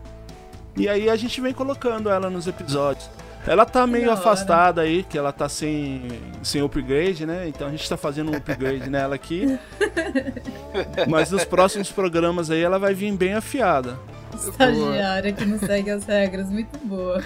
E 0.76 0.88
aí 0.88 1.10
a 1.10 1.16
gente 1.18 1.42
vem 1.42 1.54
colocando 1.54 2.10
ela 2.10 2.30
nos 2.30 2.48
episódios. 2.48 3.10
Ela 3.46 3.66
tá 3.66 3.88
meio 3.88 4.12
afastada 4.12 4.82
aí, 4.82 5.04
que 5.04 5.18
ela 5.18 5.32
tá 5.32 5.48
sem, 5.50 6.04
sem 6.44 6.62
upgrade, 6.62 7.26
né? 7.26 7.48
Então 7.48 7.68
a 7.68 7.72
gente 7.72 7.88
tá 7.90 7.96
fazendo 7.98 8.32
um 8.32 8.36
upgrade 8.36 8.90
nela 8.90 9.16
aqui. 9.16 9.58
Mas 11.08 11.32
nos 11.32 11.46
próximos 11.46 11.92
programas 11.92 12.50
aí 12.52 12.62
ela 12.62 12.78
vai 12.78 12.94
vir 12.94 13.12
bem 13.14 13.34
afiada. 13.34 13.98
Estagiária 14.36 15.32
que 15.34 15.46
não 15.46 15.58
segue 15.60 15.90
as 15.90 16.04
regras, 16.06 16.50
muito 16.50 16.78
boa. 16.86 17.24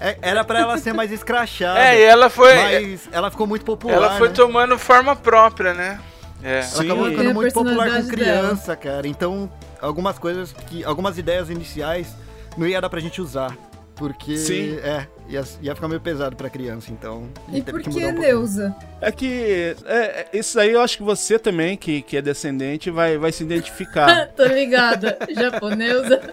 É, 0.00 0.16
era 0.20 0.44
pra 0.44 0.60
ela 0.60 0.78
ser 0.78 0.92
mais 0.92 1.10
escrachada. 1.10 1.80
É, 1.80 1.98
e 1.98 2.02
ela 2.02 2.28
foi. 2.28 2.54
Mas 2.54 3.08
ela 3.12 3.30
ficou 3.30 3.46
muito 3.46 3.64
popular. 3.64 3.94
ela 3.94 4.18
foi 4.18 4.28
né? 4.28 4.34
tomando 4.34 4.78
forma 4.78 5.16
própria, 5.16 5.74
né? 5.74 6.00
É. 6.42 6.58
Ela 6.58 6.62
Sim. 6.62 6.84
acabou 6.84 7.10
ficando 7.10 7.34
muito 7.34 7.52
popular 7.52 8.02
com 8.02 8.08
criança, 8.08 8.76
cara. 8.76 9.06
Então, 9.06 9.50
algumas 9.80 10.18
coisas 10.18 10.52
que. 10.52 10.84
Algumas 10.84 11.18
ideias 11.18 11.50
iniciais 11.50 12.14
não 12.56 12.66
ia 12.66 12.80
dar 12.80 12.88
pra 12.88 13.00
gente 13.00 13.20
usar. 13.20 13.56
Porque. 13.94 14.36
Sim. 14.38 14.78
É, 14.78 15.06
ia, 15.28 15.44
ia 15.60 15.74
ficar 15.74 15.86
meio 15.86 16.00
pesado 16.00 16.34
pra 16.34 16.48
criança, 16.48 16.90
então. 16.90 17.28
E 17.52 17.60
por 17.60 17.82
que 17.82 17.90
que 17.90 18.06
um. 18.06 18.12
Neuza? 18.12 18.74
É 19.00 19.12
que 19.12 19.76
é, 19.84 20.26
é, 20.32 20.38
isso 20.38 20.58
aí 20.58 20.72
eu 20.72 20.80
acho 20.80 20.96
que 20.96 21.02
você 21.02 21.38
também, 21.38 21.76
que, 21.76 22.00
que 22.00 22.16
é 22.16 22.22
descendente, 22.22 22.90
vai, 22.90 23.18
vai 23.18 23.30
se 23.30 23.42
identificar. 23.42 24.28
Tô 24.34 24.44
ligada. 24.44 25.18
Japoneusa. 25.30 26.32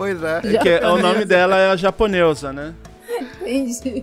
Pois 0.00 0.22
é. 0.22 0.40
Já- 0.42 0.58
que 0.60 0.68
é- 0.70 0.88
o 0.88 0.96
nome 0.96 1.26
dela 1.26 1.58
é 1.58 1.70
a 1.70 1.76
japonesa, 1.76 2.54
né? 2.54 2.72
Entendi. 3.42 4.02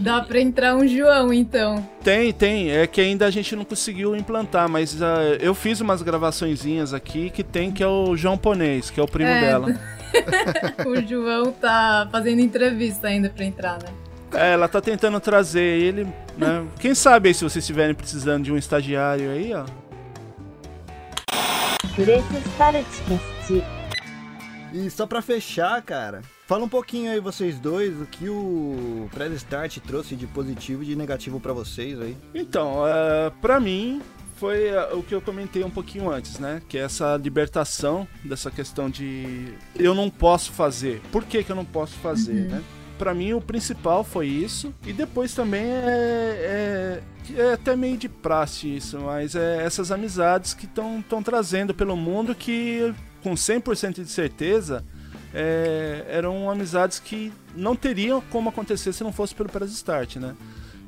Dá 0.00 0.22
pra 0.22 0.40
entrar 0.40 0.74
um 0.76 0.88
João, 0.88 1.30
então. 1.30 1.86
Tem, 2.02 2.32
tem. 2.32 2.70
É 2.70 2.86
que 2.86 3.02
ainda 3.02 3.26
a 3.26 3.30
gente 3.30 3.54
não 3.54 3.66
conseguiu 3.66 4.16
implantar, 4.16 4.66
mas 4.66 5.02
ah, 5.02 5.36
eu 5.38 5.54
fiz 5.54 5.82
umas 5.82 6.00
gravaçõezinhas 6.00 6.94
aqui 6.94 7.28
que 7.28 7.44
tem 7.44 7.70
que 7.70 7.82
é 7.82 7.86
o 7.86 8.16
japonês, 8.16 8.88
que 8.88 8.98
é 8.98 9.02
o 9.02 9.06
primo 9.06 9.28
É. 9.28 9.40
dela. 9.42 9.74
O 10.86 11.06
João 11.06 11.52
tá 11.52 12.08
fazendo 12.10 12.40
entrevista 12.40 13.08
ainda 13.08 13.28
pra 13.28 13.44
entrar, 13.44 13.74
né? 13.82 13.90
É, 14.32 14.52
ela 14.54 14.66
tá 14.68 14.80
tentando 14.80 15.20
trazer 15.20 15.60
ele, 15.60 16.06
né? 16.38 16.64
Quem 16.80 16.94
sabe 16.94 17.28
aí 17.28 17.34
se 17.34 17.44
vocês 17.44 17.62
estiverem 17.62 17.94
precisando 17.94 18.44
de 18.44 18.50
um 18.50 18.56
estagiário 18.56 19.30
aí, 19.30 19.52
ó. 19.52 19.66
E 24.72 24.90
só 24.90 25.06
pra 25.06 25.22
fechar, 25.22 25.80
cara, 25.82 26.22
fala 26.46 26.64
um 26.64 26.68
pouquinho 26.68 27.10
aí 27.10 27.20
vocês 27.20 27.58
dois 27.58 28.00
o 28.00 28.06
que 28.06 28.28
o 28.28 29.08
Press 29.12 29.32
Start 29.34 29.78
trouxe 29.78 30.14
de 30.14 30.26
positivo 30.26 30.82
e 30.82 30.86
de 30.86 30.96
negativo 30.96 31.40
pra 31.40 31.52
vocês 31.52 32.00
aí. 32.00 32.16
Então, 32.34 32.86
é, 32.86 33.30
pra 33.40 33.58
mim, 33.58 34.02
foi 34.38 34.68
é, 34.68 34.94
o 34.94 35.02
que 35.02 35.14
eu 35.14 35.20
comentei 35.20 35.64
um 35.64 35.70
pouquinho 35.70 36.10
antes, 36.10 36.38
né? 36.38 36.62
Que 36.68 36.78
é 36.78 36.82
essa 36.82 37.16
libertação 37.16 38.06
dessa 38.24 38.50
questão 38.50 38.88
de 38.88 39.54
eu 39.74 39.94
não 39.94 40.08
posso 40.08 40.52
fazer. 40.52 41.00
Por 41.10 41.24
que, 41.24 41.42
que 41.42 41.50
eu 41.50 41.56
não 41.56 41.64
posso 41.64 41.94
fazer, 41.96 42.48
né? 42.48 42.62
Pra 42.98 43.14
mim, 43.14 43.32
o 43.32 43.40
principal 43.40 44.02
foi 44.02 44.26
isso. 44.26 44.74
E 44.84 44.92
depois 44.92 45.32
também 45.32 45.64
é, 45.64 47.00
é, 47.36 47.40
é 47.40 47.52
até 47.52 47.76
meio 47.76 47.96
de 47.96 48.08
praxe 48.08 48.76
isso, 48.76 48.98
mas 48.98 49.34
é 49.36 49.64
essas 49.64 49.92
amizades 49.92 50.52
que 50.52 50.66
estão 50.66 51.22
trazendo 51.22 51.72
pelo 51.72 51.96
mundo 51.96 52.34
que, 52.34 52.92
com 53.22 53.34
100% 53.34 54.02
de 54.02 54.10
certeza, 54.10 54.84
é, 55.34 56.04
eram 56.08 56.50
amizades 56.50 56.98
que 56.98 57.32
não 57.54 57.76
teriam 57.76 58.20
como 58.30 58.48
acontecer 58.48 58.92
se 58.92 59.04
não 59.04 59.12
fosse 59.12 59.34
pelo 59.34 59.48
Press 59.48 59.70
Start, 59.72 60.16
né? 60.16 60.34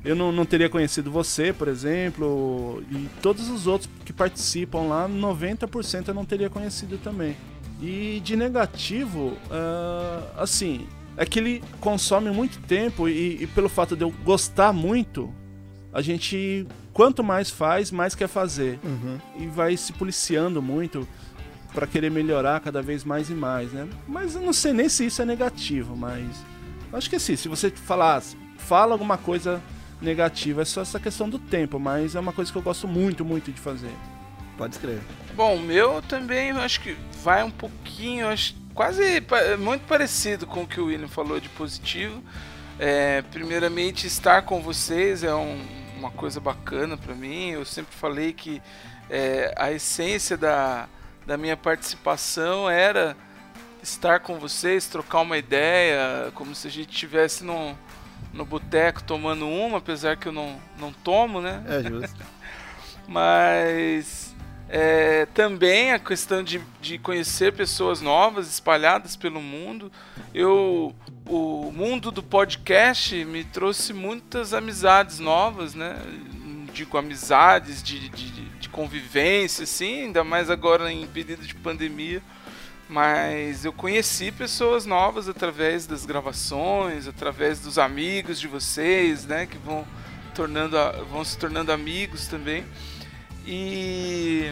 Eu 0.03 0.15
não, 0.15 0.31
não 0.31 0.45
teria 0.45 0.67
conhecido 0.67 1.11
você, 1.11 1.53
por 1.53 1.67
exemplo, 1.67 2.83
e 2.89 3.07
todos 3.21 3.49
os 3.49 3.67
outros 3.67 3.89
que 4.03 4.11
participam 4.11 4.81
lá, 4.81 5.07
90% 5.07 6.07
eu 6.07 6.13
não 6.13 6.25
teria 6.25 6.49
conhecido 6.49 6.97
também. 6.97 7.37
E 7.79 8.19
de 8.23 8.35
negativo, 8.35 9.37
ah, 9.51 10.23
assim, 10.37 10.87
é 11.15 11.25
que 11.25 11.37
ele 11.37 11.63
consome 11.79 12.31
muito 12.31 12.59
tempo 12.61 13.07
e, 13.07 13.43
e 13.43 13.47
pelo 13.47 13.69
fato 13.69 13.95
de 13.95 14.03
eu 14.03 14.11
gostar 14.23 14.73
muito, 14.73 15.31
a 15.93 16.01
gente, 16.01 16.65
quanto 16.93 17.23
mais 17.23 17.51
faz, 17.51 17.91
mais 17.91 18.15
quer 18.15 18.27
fazer. 18.27 18.79
Uhum. 18.83 19.19
E 19.39 19.47
vai 19.47 19.77
se 19.77 19.93
policiando 19.93 20.61
muito 20.63 21.07
para 21.73 21.87
querer 21.87 22.11
melhorar 22.11 22.59
cada 22.59 22.81
vez 22.81 23.03
mais 23.03 23.29
e 23.29 23.33
mais, 23.33 23.71
né? 23.71 23.87
Mas 24.07 24.35
eu 24.35 24.41
não 24.41 24.53
sei 24.53 24.73
nem 24.73 24.89
se 24.89 25.05
isso 25.05 25.21
é 25.21 25.25
negativo, 25.25 25.95
mas 25.95 26.25
acho 26.93 27.09
que 27.09 27.15
assim, 27.15 27.35
se 27.35 27.47
você 27.47 27.69
falar, 27.69 28.21
fala 28.57 28.93
alguma 28.93 29.17
coisa 29.17 29.61
negativa, 30.01 30.63
é 30.63 30.65
só 30.65 30.81
essa 30.81 30.99
questão 30.99 31.29
do 31.29 31.39
tempo, 31.39 31.79
mas 31.79 32.15
é 32.15 32.19
uma 32.19 32.33
coisa 32.33 32.51
que 32.51 32.57
eu 32.57 32.61
gosto 32.61 32.87
muito, 32.87 33.23
muito 33.23 33.51
de 33.51 33.59
fazer. 33.59 33.91
Pode 34.57 34.75
escrever. 34.75 35.01
Bom, 35.35 35.57
meu 35.59 36.01
também 36.01 36.51
acho 36.51 36.81
que 36.81 36.95
vai 37.23 37.43
um 37.43 37.51
pouquinho, 37.51 38.27
acho 38.27 38.53
quase 38.73 39.21
pa- 39.21 39.55
muito 39.57 39.83
parecido 39.87 40.45
com 40.45 40.63
o 40.63 40.67
que 40.67 40.79
o 40.81 40.85
William 40.87 41.07
falou 41.07 41.39
de 41.39 41.47
positivo. 41.49 42.21
É, 42.79 43.21
primeiramente, 43.31 44.07
estar 44.07 44.41
com 44.41 44.61
vocês 44.61 45.23
é 45.23 45.33
um- 45.33 45.61
uma 45.97 46.09
coisa 46.11 46.39
bacana 46.39 46.97
pra 46.97 47.13
mim. 47.13 47.51
Eu 47.51 47.63
sempre 47.63 47.95
falei 47.95 48.33
que 48.33 48.61
é, 49.09 49.53
a 49.57 49.71
essência 49.71 50.35
da, 50.37 50.87
da 51.25 51.37
minha 51.37 51.57
participação 51.57 52.69
era 52.69 53.15
estar 53.81 54.19
com 54.19 54.39
vocês, 54.39 54.87
trocar 54.87 55.21
uma 55.21 55.37
ideia, 55.37 56.31
como 56.35 56.53
se 56.53 56.67
a 56.67 56.71
gente 56.71 56.91
estivesse 56.91 57.43
no, 57.43 57.75
no 58.33 58.45
boteco 58.45 59.03
tomando 59.03 59.47
uma, 59.47 59.79
apesar 59.79 60.17
que 60.17 60.27
eu 60.27 60.31
não, 60.31 60.59
não 60.77 60.91
tomo, 60.91 61.41
né? 61.41 61.63
É 61.67 61.89
justo. 61.89 62.23
Mas 63.07 64.31
é, 64.69 65.25
também 65.33 65.91
a 65.91 65.99
questão 65.99 66.41
de, 66.41 66.61
de 66.79 66.97
conhecer 66.97 67.51
pessoas 67.51 67.99
novas 67.99 68.47
espalhadas 68.47 69.17
pelo 69.17 69.41
mundo. 69.41 69.91
Eu, 70.33 70.95
o 71.25 71.71
mundo 71.73 72.09
do 72.09 72.23
podcast 72.23 73.25
me 73.25 73.43
trouxe 73.43 73.91
muitas 73.91 74.53
amizades 74.53 75.19
novas, 75.19 75.75
né? 75.75 75.97
Digo 76.73 76.97
amizades 76.97 77.83
de, 77.83 78.07
de, 78.07 78.31
de 78.31 78.60
convivência, 78.71 79.63
assim, 79.63 80.03
ainda 80.03 80.23
mais 80.23 80.49
agora 80.49 80.91
em 80.91 81.05
período 81.07 81.45
de 81.45 81.53
pandemia. 81.55 82.21
Mas 82.89 83.63
eu 83.63 83.71
conheci 83.71 84.31
pessoas 84.31 84.85
novas 84.85 85.29
através 85.29 85.87
das 85.87 86.05
gravações, 86.05 87.07
através 87.07 87.59
dos 87.59 87.77
amigos 87.77 88.39
de 88.39 88.47
vocês, 88.47 89.25
né? 89.25 89.45
Que 89.45 89.57
vão, 89.57 89.85
tornando, 90.35 90.75
vão 91.09 91.23
se 91.23 91.37
tornando 91.37 91.71
amigos 91.71 92.27
também. 92.27 92.65
E 93.45 94.51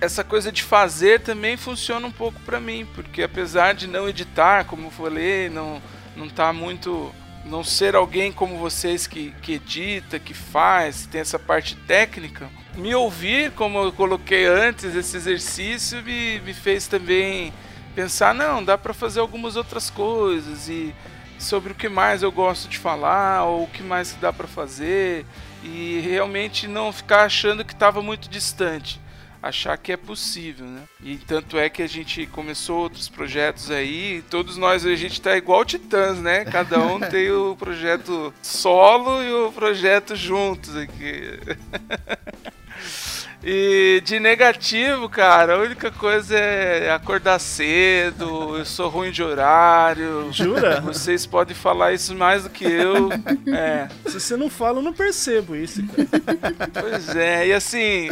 essa 0.00 0.22
coisa 0.22 0.52
de 0.52 0.62
fazer 0.62 1.20
também 1.20 1.56
funciona 1.56 2.06
um 2.06 2.12
pouco 2.12 2.38
pra 2.40 2.60
mim, 2.60 2.86
porque 2.94 3.22
apesar 3.22 3.74
de 3.74 3.86
não 3.86 4.08
editar, 4.08 4.64
como 4.64 4.88
eu 4.88 4.90
falei, 4.90 5.48
não 5.48 5.80
não 6.18 6.28
tá 6.28 6.52
muito 6.52 7.14
não 7.44 7.64
ser 7.64 7.94
alguém 7.94 8.32
como 8.32 8.58
vocês 8.58 9.06
que, 9.06 9.32
que 9.42 9.54
edita, 9.54 10.18
que 10.18 10.34
faz, 10.34 11.06
tem 11.06 11.20
essa 11.20 11.38
parte 11.38 11.74
técnica, 11.74 12.48
me 12.74 12.94
ouvir, 12.94 13.52
como 13.52 13.78
eu 13.78 13.92
coloquei 13.92 14.46
antes, 14.46 14.94
esse 14.94 15.16
exercício 15.16 16.02
me, 16.02 16.40
me 16.40 16.54
fez 16.54 16.86
também 16.86 17.52
pensar, 17.94 18.34
não, 18.34 18.62
dá 18.62 18.78
para 18.78 18.94
fazer 18.94 19.20
algumas 19.20 19.56
outras 19.56 19.90
coisas 19.90 20.68
e 20.68 20.94
sobre 21.38 21.72
o 21.72 21.74
que 21.74 21.88
mais 21.88 22.22
eu 22.22 22.30
gosto 22.30 22.68
de 22.68 22.78
falar 22.78 23.44
ou 23.44 23.64
o 23.64 23.68
que 23.68 23.82
mais 23.82 24.16
dá 24.20 24.32
para 24.32 24.46
fazer 24.46 25.24
e 25.62 26.00
realmente 26.04 26.68
não 26.68 26.92
ficar 26.92 27.24
achando 27.24 27.64
que 27.64 27.72
estava 27.72 28.02
muito 28.02 28.28
distante 28.28 29.00
achar 29.42 29.76
que 29.76 29.92
é 29.92 29.96
possível, 29.96 30.66
né? 30.66 30.82
E 31.02 31.16
tanto 31.16 31.58
é 31.58 31.68
que 31.68 31.82
a 31.82 31.86
gente 31.86 32.26
começou 32.26 32.80
outros 32.80 33.08
projetos 33.08 33.70
aí, 33.70 34.22
todos 34.30 34.56
nós 34.56 34.84
a 34.84 34.94
gente 34.94 35.20
tá 35.20 35.36
igual 35.36 35.64
Titãs, 35.64 36.18
né? 36.18 36.44
Cada 36.44 36.78
um 36.80 36.98
tem 37.08 37.30
o 37.30 37.56
projeto 37.56 38.32
solo 38.42 39.22
e 39.22 39.32
o 39.32 39.52
projeto 39.52 40.16
juntos 40.16 40.76
aqui. 40.76 41.38
E 43.42 44.02
de 44.04 44.18
negativo, 44.18 45.08
cara, 45.08 45.54
a 45.54 45.58
única 45.58 45.92
coisa 45.92 46.36
é 46.36 46.90
acordar 46.90 47.38
cedo, 47.38 48.58
eu 48.58 48.64
sou 48.64 48.88
ruim 48.88 49.12
de 49.12 49.22
horário. 49.22 50.28
Jura? 50.32 50.80
Vocês 50.80 51.24
podem 51.24 51.54
falar 51.54 51.92
isso 51.92 52.14
mais 52.16 52.42
do 52.42 52.50
que 52.50 52.64
eu. 52.64 53.08
É. 53.48 53.88
Se 54.06 54.20
você 54.20 54.36
não 54.36 54.50
fala, 54.50 54.78
eu 54.78 54.82
não 54.82 54.92
percebo 54.92 55.56
isso, 55.56 55.82
cara. 55.86 56.70
Pois 56.80 57.16
é, 57.16 57.46
e 57.46 57.52
assim, 57.52 58.10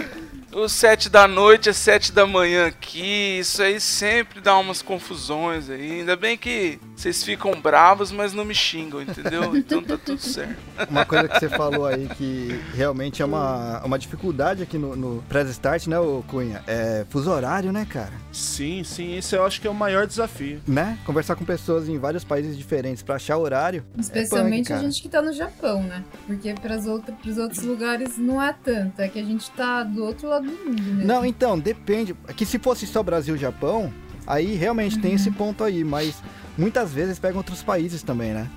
os 0.52 0.72
sete 0.72 1.08
da 1.08 1.26
noite 1.26 1.68
às 1.68 1.76
sete 1.76 2.12
da 2.12 2.26
manhã 2.26 2.66
aqui, 2.66 3.38
isso 3.38 3.62
aí 3.62 3.80
sempre 3.80 4.40
dá 4.40 4.56
umas 4.56 4.82
confusões 4.82 5.68
aí. 5.68 6.00
Ainda 6.00 6.16
bem 6.16 6.36
que 6.36 6.78
vocês 6.94 7.22
ficam 7.22 7.52
bravos, 7.60 8.10
mas 8.10 8.32
não 8.32 8.44
me 8.44 8.54
xingam, 8.54 9.02
entendeu? 9.02 9.54
Então 9.66 9.82
tá 9.82 9.98
tudo 9.98 10.20
certo. 10.20 10.56
Uma 10.88 11.04
coisa 11.04 11.28
que 11.28 11.38
você 11.38 11.48
falou 11.48 11.86
aí 11.86 12.08
que 12.16 12.60
realmente 12.74 13.20
é 13.20 13.24
uma, 13.24 13.82
uma 13.84 13.98
dificuldade 13.98 14.62
aqui 14.62 14.78
no, 14.78 14.94
no 14.94 15.22
Press 15.28 15.50
Start, 15.50 15.86
né, 15.86 15.98
ô 15.98 16.22
Cunha? 16.28 16.62
É 16.66 17.04
fuso 17.08 17.30
horário, 17.30 17.72
né, 17.72 17.86
cara? 17.88 18.12
Sim, 18.30 18.84
sim, 18.84 19.16
esse 19.16 19.34
eu 19.34 19.44
acho 19.44 19.60
que 19.60 19.66
é 19.66 19.70
o 19.70 19.74
maior 19.74 20.06
desafio. 20.06 20.60
Né? 20.66 20.98
Conversar 21.04 21.34
com 21.36 21.44
pessoas 21.44 21.88
em 21.88 21.98
vários 21.98 22.22
países 22.22 22.56
diferentes 22.56 23.02
pra 23.02 23.16
achar 23.16 23.38
horário. 23.38 23.84
Especialmente 23.98 24.72
é 24.72 24.76
punk, 24.76 24.84
a 24.84 24.88
gente 24.88 25.02
que 25.02 25.08
tá 25.08 25.22
no 25.22 25.32
Japão, 25.32 25.82
né? 25.82 26.04
Porque 26.26 26.52
pras 26.54 26.86
outra, 26.86 27.12
pros 27.14 27.38
outros 27.38 27.62
lugares 27.62 28.16
não 28.18 28.40
é 28.40 28.52
tanto. 28.52 29.00
É 29.00 29.08
que 29.08 29.18
a 29.18 29.24
gente 29.24 29.50
tá 29.50 29.82
do 29.82 30.04
outro 30.04 30.28
lado 30.28 30.35
do 30.40 30.46
mundo 30.50 30.82
mesmo. 30.82 31.04
Não, 31.04 31.24
então, 31.24 31.58
depende. 31.58 32.14
É 32.28 32.32
Que 32.32 32.44
se 32.46 32.58
fosse 32.58 32.86
só 32.86 33.02
Brasil 33.02 33.36
e 33.36 33.38
Japão, 33.38 33.92
aí 34.26 34.54
realmente 34.54 34.98
tem 34.98 35.14
esse 35.14 35.30
ponto 35.30 35.62
aí, 35.64 35.82
mas 35.84 36.22
muitas 36.56 36.92
vezes 36.92 37.18
pegam 37.18 37.38
outros 37.38 37.62
países 37.62 38.02
também, 38.02 38.32
né? 38.32 38.48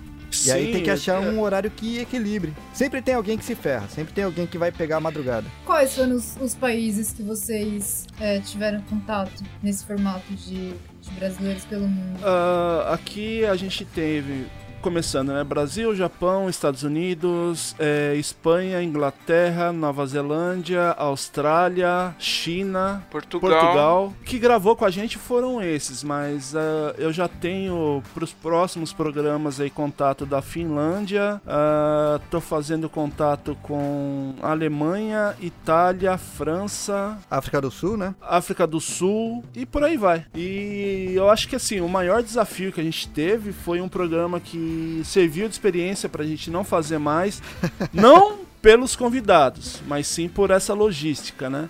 E 0.45 0.51
aí 0.51 0.71
tem 0.71 0.83
que 0.83 0.91
achar 0.91 1.23
é- 1.23 1.27
um 1.27 1.41
horário 1.41 1.71
que 1.71 1.97
equilibre. 1.97 2.53
Sempre 2.71 3.01
tem 3.01 3.15
alguém 3.15 3.35
que 3.35 3.43
se 3.43 3.55
ferra, 3.55 3.87
sempre 3.87 4.13
tem 4.13 4.23
alguém 4.23 4.45
que 4.45 4.59
vai 4.59 4.71
pegar 4.71 4.97
a 4.97 4.99
madrugada. 4.99 5.47
Quais 5.65 5.95
foram 5.95 6.15
os, 6.15 6.37
os 6.39 6.53
países 6.53 7.11
que 7.11 7.23
vocês 7.23 8.05
é, 8.19 8.39
tiveram 8.39 8.79
contato 8.81 9.43
nesse 9.63 9.83
formato 9.85 10.31
de, 10.35 10.73
de 11.01 11.11
brasileiros 11.17 11.65
pelo 11.65 11.87
mundo? 11.87 12.19
Ah, 12.23 12.91
aqui 12.93 13.43
a 13.43 13.55
gente 13.55 13.83
teve, 13.85 14.45
começando, 14.79 15.29
né? 15.29 15.43
Brasil, 15.43 15.95
Japão, 15.95 16.49
Estados 16.49 16.83
Unidos, 16.83 17.75
eh, 17.77 18.15
Espanha, 18.15 18.81
Inglaterra, 18.81 19.71
Nova 19.71 20.05
Zelândia, 20.05 20.91
Austrália, 20.91 22.15
China, 22.17 23.05
Portugal. 23.11 23.49
Portugal. 23.49 24.13
Que 24.25 24.39
gravou 24.39 24.75
com 24.75 24.85
a 24.85 24.89
gente 24.89 25.17
foram 25.17 25.61
esses, 25.61 26.03
mas 26.03 26.55
ah, 26.55 26.93
eu 26.97 27.11
já 27.11 27.27
tenho 27.27 28.01
pros 28.13 28.31
próximos 28.31 28.93
programas 28.93 29.59
aí 29.59 29.69
contato 29.69 30.25
da 30.25 30.41
Finlândia, 30.41 31.41
ah, 31.45 32.19
tô 32.31 32.39
fazendo 32.39 32.89
contato 32.89 33.57
com 33.61 34.35
Alemanha, 34.41 35.35
Itália, 35.41 36.17
França, 36.17 37.17
África 37.29 37.61
do 37.61 37.69
Sul, 37.69 37.97
né? 37.97 38.15
África 38.21 38.65
do 38.65 38.79
Sul 38.79 39.43
e 39.55 39.65
por 39.65 39.83
aí 39.83 39.97
vai. 39.97 40.25
E 40.33 41.11
eu 41.13 41.29
acho 41.29 41.47
que 41.47 41.55
assim, 41.55 41.81
o 41.81 41.89
maior 41.89 42.23
desafio 42.23 42.71
que 42.71 42.79
a 42.79 42.83
gente 42.83 43.07
teve 43.09 43.51
foi 43.51 43.81
um 43.81 43.89
programa 43.89 44.39
que 44.39 44.68
serviu 45.03 45.47
de 45.47 45.53
experiência 45.53 46.09
pra 46.09 46.23
gente 46.23 46.49
não 46.49 46.63
fazer 46.63 46.97
mais, 46.97 47.41
não 47.93 48.39
pelos 48.61 48.95
convidados, 48.95 49.81
mas 49.87 50.07
sim 50.07 50.27
por 50.27 50.51
essa 50.51 50.73
logística, 50.73 51.49
né? 51.49 51.69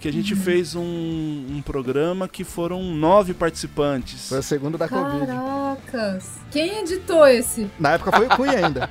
Que 0.00 0.08
a 0.08 0.12
gente 0.12 0.36
fez 0.36 0.74
um, 0.74 0.82
um 0.82 1.62
programa 1.64 2.28
que 2.28 2.44
foram 2.44 2.82
nove 2.82 3.32
participantes. 3.32 4.28
Foi 4.28 4.38
o 4.38 4.42
segundo 4.42 4.76
da 4.76 4.88
Covid. 4.88 5.26
Caracas! 5.90 6.30
Quem 6.50 6.80
editou 6.80 7.26
esse? 7.26 7.70
Na 7.78 7.92
época 7.92 8.12
foi 8.16 8.26
o 8.26 8.30
Cunha 8.30 8.66
ainda. 8.66 8.90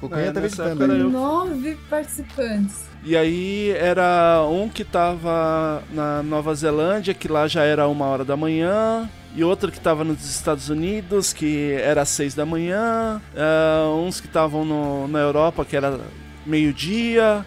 O 0.00 0.08
Cunha 0.08 0.22
É, 0.26 0.30
tava 0.32 0.46
editando 0.46 0.82
ainda. 0.82 0.94
eu. 0.96 1.10
Nove 1.10 1.76
participantes. 1.88 2.84
E 3.02 3.16
aí 3.16 3.70
era 3.72 4.42
um 4.50 4.68
que 4.68 4.84
tava 4.84 5.82
na 5.90 6.22
Nova 6.22 6.54
Zelândia, 6.54 7.12
que 7.14 7.28
lá 7.28 7.46
já 7.46 7.62
era 7.62 7.86
uma 7.88 8.06
hora 8.06 8.24
da 8.24 8.36
manhã. 8.36 9.08
E 9.36 9.42
outro 9.42 9.70
que 9.72 9.80
tava 9.80 10.04
nos 10.04 10.24
Estados 10.24 10.68
Unidos, 10.68 11.32
que 11.32 11.72
era 11.72 12.02
às 12.02 12.08
seis 12.08 12.34
da 12.34 12.46
manhã. 12.46 13.20
ah, 13.36 13.90
uns 13.96 14.20
que 14.20 14.26
estavam 14.26 15.06
na 15.08 15.18
Europa, 15.18 15.64
que 15.64 15.76
era 15.76 16.00
meio-dia. 16.46 17.44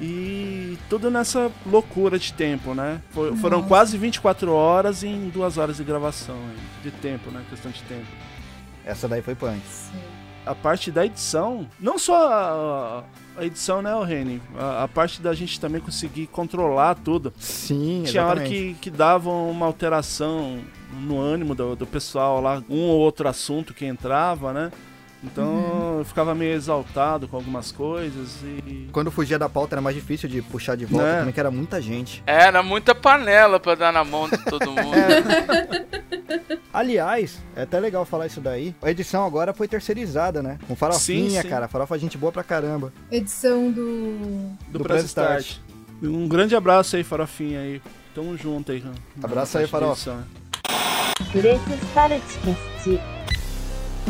E 0.00 0.76
tudo 0.88 1.10
nessa 1.10 1.50
loucura 1.64 2.18
de 2.18 2.32
tempo, 2.32 2.74
né? 2.74 3.00
Foi- 3.10 3.36
foram 3.36 3.62
quase 3.62 3.96
24 3.96 4.52
horas 4.52 5.04
em 5.04 5.28
duas 5.28 5.58
horas 5.58 5.76
de 5.76 5.84
gravação, 5.84 6.36
de 6.82 6.90
tempo, 6.90 7.30
né? 7.30 7.40
Questão 7.48 7.70
de 7.70 7.82
tempo. 7.82 8.06
Essa 8.84 9.08
daí 9.08 9.22
foi 9.22 9.34
punk. 9.34 9.60
Sim. 9.66 9.98
a 10.44 10.54
parte 10.54 10.90
da 10.90 11.06
edição, 11.06 11.68
não 11.78 11.98
só 11.98 12.28
a, 12.32 13.04
a 13.36 13.44
edição, 13.44 13.80
né, 13.80 13.94
o 13.94 14.02
Reni? 14.02 14.42
A, 14.58 14.84
a 14.84 14.88
parte 14.88 15.22
da 15.22 15.32
gente 15.34 15.60
também 15.60 15.80
conseguir 15.80 16.26
controlar 16.26 16.96
tudo. 16.96 17.32
Sim, 17.38 18.02
Tinha 18.04 18.24
hora 18.24 18.40
exatamente. 18.40 18.74
que, 18.74 18.80
que 18.80 18.90
davam 18.90 19.50
uma 19.50 19.66
alteração 19.66 20.60
no 20.92 21.20
ânimo 21.20 21.54
do, 21.54 21.76
do 21.76 21.86
pessoal 21.86 22.40
lá, 22.40 22.62
um 22.68 22.88
ou 22.88 22.98
outro 22.98 23.28
assunto 23.28 23.72
que 23.72 23.84
entrava, 23.86 24.52
né? 24.52 24.72
Então 25.24 25.98
eu 25.98 26.04
ficava 26.04 26.34
meio 26.34 26.52
exaltado 26.54 27.28
com 27.28 27.36
algumas 27.36 27.70
coisas 27.70 28.36
e. 28.42 28.88
Quando 28.92 29.10
fugia 29.10 29.38
da 29.38 29.48
pauta 29.48 29.74
era 29.74 29.80
mais 29.80 29.94
difícil 29.94 30.28
de 30.28 30.42
puxar 30.42 30.76
de 30.76 30.84
volta, 30.84 31.06
né? 31.06 31.18
também 31.20 31.32
que 31.32 31.40
era 31.40 31.50
muita 31.50 31.80
gente. 31.80 32.22
É, 32.26 32.42
era 32.44 32.62
muita 32.62 32.94
panela 32.94 33.60
para 33.60 33.74
dar 33.76 33.92
na 33.92 34.02
mão 34.04 34.28
de 34.28 34.36
todo 34.38 34.66
mundo. 34.72 34.94
é. 34.96 36.56
Aliás, 36.72 37.38
é 37.54 37.62
até 37.62 37.78
legal 37.78 38.04
falar 38.04 38.26
isso 38.26 38.40
daí. 38.40 38.74
A 38.82 38.90
edição 38.90 39.24
agora 39.24 39.52
foi 39.52 39.68
terceirizada, 39.68 40.42
né? 40.42 40.58
Com 40.66 40.74
farofinha, 40.74 41.30
sim, 41.30 41.42
sim. 41.42 41.48
cara. 41.48 41.68
Farofa 41.68 41.98
gente 41.98 42.18
boa 42.18 42.32
pra 42.32 42.42
caramba. 42.42 42.92
Edição 43.10 43.70
do. 43.70 44.16
Do, 44.68 44.78
do 44.78 44.80
Press 44.80 45.04
Start. 45.04 45.40
Start. 45.40 45.60
Um 46.02 46.26
grande 46.26 46.56
abraço 46.56 46.96
aí, 46.96 47.04
farofinha 47.04 47.60
aí. 47.60 47.80
Tamo 48.14 48.36
junto 48.36 48.72
aí. 48.72 48.80
Né? 48.80 48.92
Abraço 49.22 49.56
aí, 49.58 49.66
farofa. 49.68 50.24
Direitos. 51.32 51.62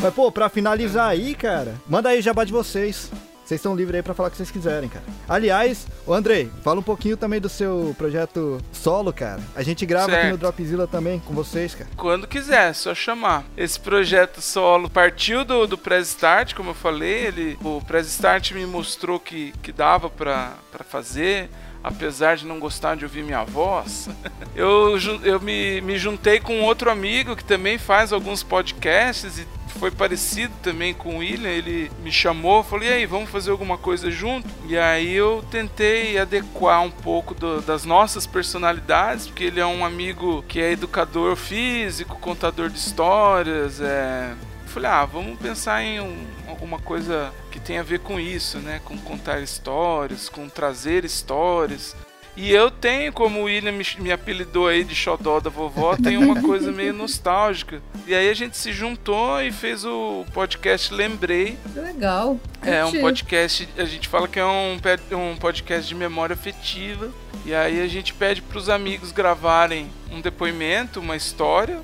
Mas, 0.02 0.12
pô, 0.12 0.32
pra 0.32 0.48
finalizar 0.48 1.08
aí, 1.08 1.32
cara, 1.32 1.76
manda 1.88 2.08
aí 2.08 2.18
o 2.18 2.22
jabá 2.22 2.42
de 2.42 2.50
vocês. 2.52 3.08
Vocês 3.44 3.60
estão 3.60 3.76
livres 3.76 3.96
aí 3.96 4.02
pra 4.02 4.14
falar 4.14 4.28
o 4.28 4.30
que 4.32 4.36
vocês 4.36 4.50
quiserem, 4.50 4.88
cara. 4.88 5.04
Aliás, 5.28 5.86
ô 6.04 6.12
Andrei, 6.12 6.50
fala 6.64 6.80
um 6.80 6.82
pouquinho 6.82 7.16
também 7.16 7.40
do 7.40 7.48
seu 7.48 7.94
projeto 7.96 8.60
solo, 8.72 9.12
cara. 9.12 9.40
A 9.54 9.62
gente 9.62 9.86
grava 9.86 10.06
aqui 10.06 10.24
no 10.24 10.30
Certo. 10.30 10.40
Dropzilla 10.40 10.86
também 10.88 11.20
com 11.20 11.32
vocês, 11.34 11.72
cara. 11.72 11.88
Quando 11.96 12.26
quiser, 12.26 12.70
é 12.70 12.72
só 12.72 12.94
chamar. 12.96 13.44
Esse 13.56 13.78
projeto 13.78 14.40
solo 14.40 14.90
partiu 14.90 15.44
do, 15.44 15.68
do 15.68 15.78
Press 15.78 16.08
Start, 16.08 16.54
como 16.54 16.70
eu 16.70 16.74
falei. 16.74 17.26
Ele, 17.26 17.58
o 17.62 17.80
Press 17.80 18.08
Start 18.08 18.52
me 18.52 18.66
mostrou 18.66 19.20
que, 19.20 19.52
que 19.62 19.70
dava 19.70 20.10
pra, 20.10 20.54
pra 20.72 20.82
fazer. 20.82 21.48
Apesar 21.84 22.36
de 22.36 22.46
não 22.46 22.60
gostar 22.60 22.96
de 22.96 23.04
ouvir 23.04 23.24
minha 23.24 23.42
voz, 23.42 24.08
eu, 24.54 24.96
eu 25.24 25.40
me, 25.40 25.80
me 25.80 25.98
juntei 25.98 26.38
com 26.38 26.60
outro 26.62 26.88
amigo 26.90 27.34
que 27.34 27.44
também 27.44 27.76
faz 27.76 28.12
alguns 28.12 28.42
podcasts 28.44 29.38
e 29.38 29.61
foi 29.78 29.90
parecido 29.90 30.52
também 30.62 30.94
com 30.94 31.16
o 31.16 31.18
William. 31.18 31.50
Ele 31.50 31.90
me 32.02 32.10
chamou, 32.12 32.62
falou: 32.62 32.84
e 32.84 32.92
aí, 32.92 33.06
vamos 33.06 33.30
fazer 33.30 33.50
alguma 33.50 33.76
coisa 33.78 34.10
junto? 34.10 34.48
E 34.68 34.76
aí 34.78 35.12
eu 35.12 35.44
tentei 35.50 36.18
adequar 36.18 36.82
um 36.82 36.90
pouco 36.90 37.34
do- 37.34 37.60
das 37.62 37.84
nossas 37.84 38.26
personalidades, 38.26 39.26
porque 39.26 39.44
ele 39.44 39.60
é 39.60 39.66
um 39.66 39.84
amigo 39.84 40.44
que 40.48 40.60
é 40.60 40.72
educador 40.72 41.36
físico, 41.36 42.16
contador 42.18 42.68
de 42.68 42.78
histórias. 42.78 43.80
É... 43.80 44.34
Falei, 44.66 44.90
ah, 44.90 45.04
vamos 45.04 45.38
pensar 45.38 45.82
em 45.82 46.00
um- 46.00 46.26
alguma 46.48 46.78
coisa 46.78 47.30
que 47.50 47.60
tenha 47.60 47.80
a 47.80 47.84
ver 47.84 48.00
com 48.00 48.18
isso, 48.18 48.58
né? 48.58 48.80
Com 48.84 48.96
contar 48.96 49.40
histórias, 49.40 50.28
com 50.30 50.48
trazer 50.48 51.04
histórias. 51.04 51.94
E 52.36 52.50
eu 52.50 52.70
tenho, 52.70 53.12
como 53.12 53.40
o 53.40 53.44
William 53.44 53.72
me, 53.98 54.10
apelidou 54.10 54.66
aí 54.66 54.84
de 54.84 54.94
xodó 54.94 55.38
da 55.38 55.50
vovó, 55.50 55.96
tem 55.96 56.16
uma 56.16 56.40
coisa 56.40 56.72
meio 56.72 56.94
nostálgica. 56.94 57.82
E 58.06 58.14
aí 58.14 58.30
a 58.30 58.34
gente 58.34 58.56
se 58.56 58.72
juntou 58.72 59.40
e 59.42 59.52
fez 59.52 59.84
o 59.84 60.24
podcast 60.32 60.92
Lembrei. 60.94 61.58
Legal. 61.76 62.40
É 62.62 62.84
um 62.84 63.00
podcast, 63.00 63.68
a 63.76 63.84
gente 63.84 64.08
fala 64.08 64.26
que 64.26 64.38
é 64.38 64.44
um, 64.46 64.78
um 65.12 65.36
podcast 65.36 65.86
de 65.86 65.94
memória 65.94 66.32
afetiva. 66.34 67.10
E 67.44 67.54
aí 67.54 67.82
a 67.82 67.86
gente 67.86 68.14
pede 68.14 68.40
para 68.40 68.56
os 68.56 68.68
amigos 68.68 69.12
gravarem 69.12 69.90
um 70.10 70.20
depoimento, 70.20 71.00
uma 71.00 71.16
história. 71.16 71.80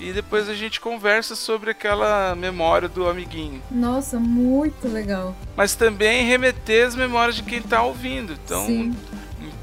e 0.00 0.12
depois 0.12 0.48
a 0.48 0.54
gente 0.54 0.80
conversa 0.80 1.36
sobre 1.36 1.70
aquela 1.70 2.34
memória 2.34 2.88
do 2.88 3.08
amiguinho. 3.08 3.62
Nossa, 3.70 4.18
muito 4.18 4.88
legal. 4.88 5.34
Mas 5.56 5.74
também 5.74 6.26
remeter 6.26 6.86
as 6.86 6.94
memórias 6.96 7.36
de 7.36 7.42
quem 7.42 7.58
está 7.58 7.82
ouvindo. 7.82 8.32
Então, 8.32 8.66
Sim. 8.66 8.94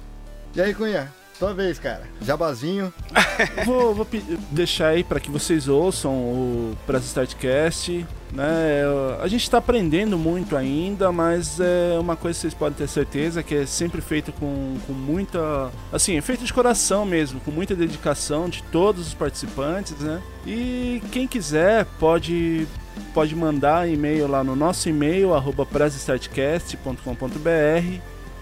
E 0.56 0.62
aí, 0.62 0.74
Cunha? 0.74 1.12
Tua 1.40 1.54
vez, 1.54 1.80
cara. 1.80 2.04
Jabazinho. 2.22 2.94
vou, 3.66 3.94
vou 3.94 4.08
deixar 4.52 4.90
aí 4.90 5.04
para 5.04 5.20
que 5.20 5.32
vocês 5.32 5.68
ouçam 5.68 6.12
o 6.14 6.78
Press 6.86 7.06
Startcast. 7.06 8.06
Né? 8.32 8.84
A 9.22 9.28
gente 9.28 9.44
está 9.44 9.58
aprendendo 9.58 10.18
muito 10.18 10.56
ainda, 10.56 11.12
mas 11.12 11.60
é 11.60 11.98
uma 12.00 12.16
coisa 12.16 12.38
que 12.38 12.42
vocês 12.42 12.54
podem 12.54 12.78
ter 12.78 12.88
certeza 12.88 13.44
que 13.44 13.56
é 13.56 13.66
sempre 13.66 14.00
feito 14.00 14.32
com, 14.32 14.78
com 14.88 14.94
muita. 14.94 15.72
Assim, 15.92 16.18
é 16.18 16.22
feito 16.22 16.44
de 16.44 16.54
coração 16.54 17.06
mesmo, 17.06 17.40
com 17.42 17.52
muita 17.52 17.76
dedicação 17.76 18.48
de 18.48 18.64
todos 18.72 19.08
os 19.08 19.14
participantes, 19.14 20.00
né? 20.00 20.22
E 20.46 21.02
quem 21.12 21.28
quiser 21.28 21.86
pode, 22.00 22.68
pode 23.14 23.36
mandar 23.36 23.90
e-mail 23.90 24.28
lá 24.28 24.44
no 24.44 24.56
nosso 24.56 24.90
e-mail, 24.90 25.34
arroba 25.34 25.66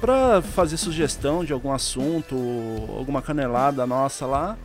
para 0.02 0.42
fazer 0.42 0.78
sugestão 0.78 1.46
de 1.46 1.54
algum 1.54 1.72
assunto, 1.72 2.36
alguma 2.98 3.22
canelada 3.22 3.86
nossa 3.86 4.26
lá. 4.26 4.58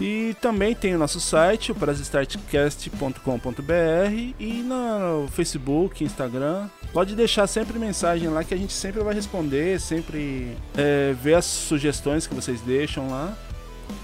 E 0.00 0.34
também 0.40 0.74
tem 0.74 0.94
o 0.94 0.98
nosso 0.98 1.20
site, 1.20 1.72
o 1.72 1.74
pressstartcast.com.br 1.74 4.34
e 4.38 4.62
no 4.62 5.28
Facebook, 5.28 6.04
Instagram. 6.04 6.68
Pode 6.92 7.14
deixar 7.14 7.46
sempre 7.46 7.78
mensagem 7.78 8.28
lá 8.28 8.42
que 8.42 8.54
a 8.54 8.56
gente 8.56 8.72
sempre 8.72 9.02
vai 9.02 9.14
responder, 9.14 9.80
sempre 9.80 10.56
é, 10.76 11.14
ver 11.22 11.34
as 11.34 11.44
sugestões 11.44 12.26
que 12.26 12.34
vocês 12.34 12.60
deixam 12.60 13.08
lá. 13.08 13.36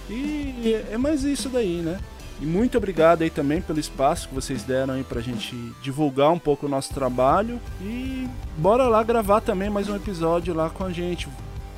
E 0.09 0.77
é 0.91 0.97
mais 0.97 1.25
isso 1.25 1.49
daí, 1.49 1.83
né? 1.83 1.99
E 2.41 2.47
muito 2.47 2.77
obrigado 2.77 3.23
aí 3.23 3.31
também 3.31 3.61
pelo 3.61 3.79
espaço 3.79 4.29
que 4.29 4.35
vocês 4.35 4.63
deram 4.63 4.95
aí 4.95 5.05
pra 5.05 5.21
gente 5.21 5.55
divulgar 5.83 6.33
um 6.33 6.39
pouco 6.39 6.67
o 6.67 6.69
nosso 6.69 6.93
trabalho. 6.93 7.61
E 7.81 8.29
bora 8.57 8.89
lá 8.89 9.03
gravar 9.03 9.41
também 9.41 9.71
mais 9.71 9.89
um 9.89 9.97
episódio 9.97 10.53
lá 10.53 10.69
com 10.69 10.85
a 10.85 10.91
gente. 10.91 11.29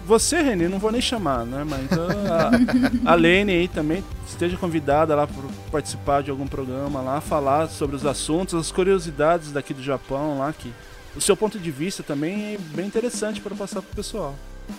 Você, 0.06 0.40
Renê, 0.40 0.68
não 0.68 0.78
vou 0.78 0.92
nem 0.92 1.00
chamar, 1.00 1.44
né? 1.44 1.64
Mas 1.64 1.88
a, 3.04 3.10
a 3.12 3.14
Lene 3.16 3.52
aí 3.52 3.68
também 3.68 4.04
esteja 4.26 4.56
convidada 4.56 5.14
lá 5.16 5.26
para 5.26 5.42
participar 5.70 6.22
de 6.22 6.30
algum 6.30 6.46
programa 6.46 7.00
lá, 7.00 7.20
falar 7.20 7.68
sobre 7.68 7.96
os 7.96 8.06
assuntos, 8.06 8.54
as 8.54 8.70
curiosidades 8.70 9.50
daqui 9.50 9.74
do 9.74 9.82
Japão 9.82 10.38
lá, 10.38 10.52
que 10.52 10.72
o 11.16 11.20
seu 11.20 11.36
ponto 11.36 11.58
de 11.58 11.70
vista 11.70 12.04
também 12.04 12.54
é 12.54 12.58
bem 12.58 12.86
interessante 12.86 13.40
para 13.40 13.54
passar 13.56 13.82
pro 13.82 13.96
pessoal. 13.96 14.34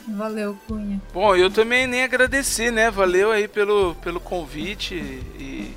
Valeu, 0.08 0.58
Cunha. 0.68 1.02
Bom, 1.14 1.36
eu 1.36 1.50
também 1.50 1.88
nem 1.88 2.04
agradeci, 2.04 2.72
né? 2.72 2.90
Valeu 2.90 3.32
aí 3.32 3.48
pelo, 3.48 3.96
pelo 3.96 4.20
convite 4.20 4.96
e 4.96 5.74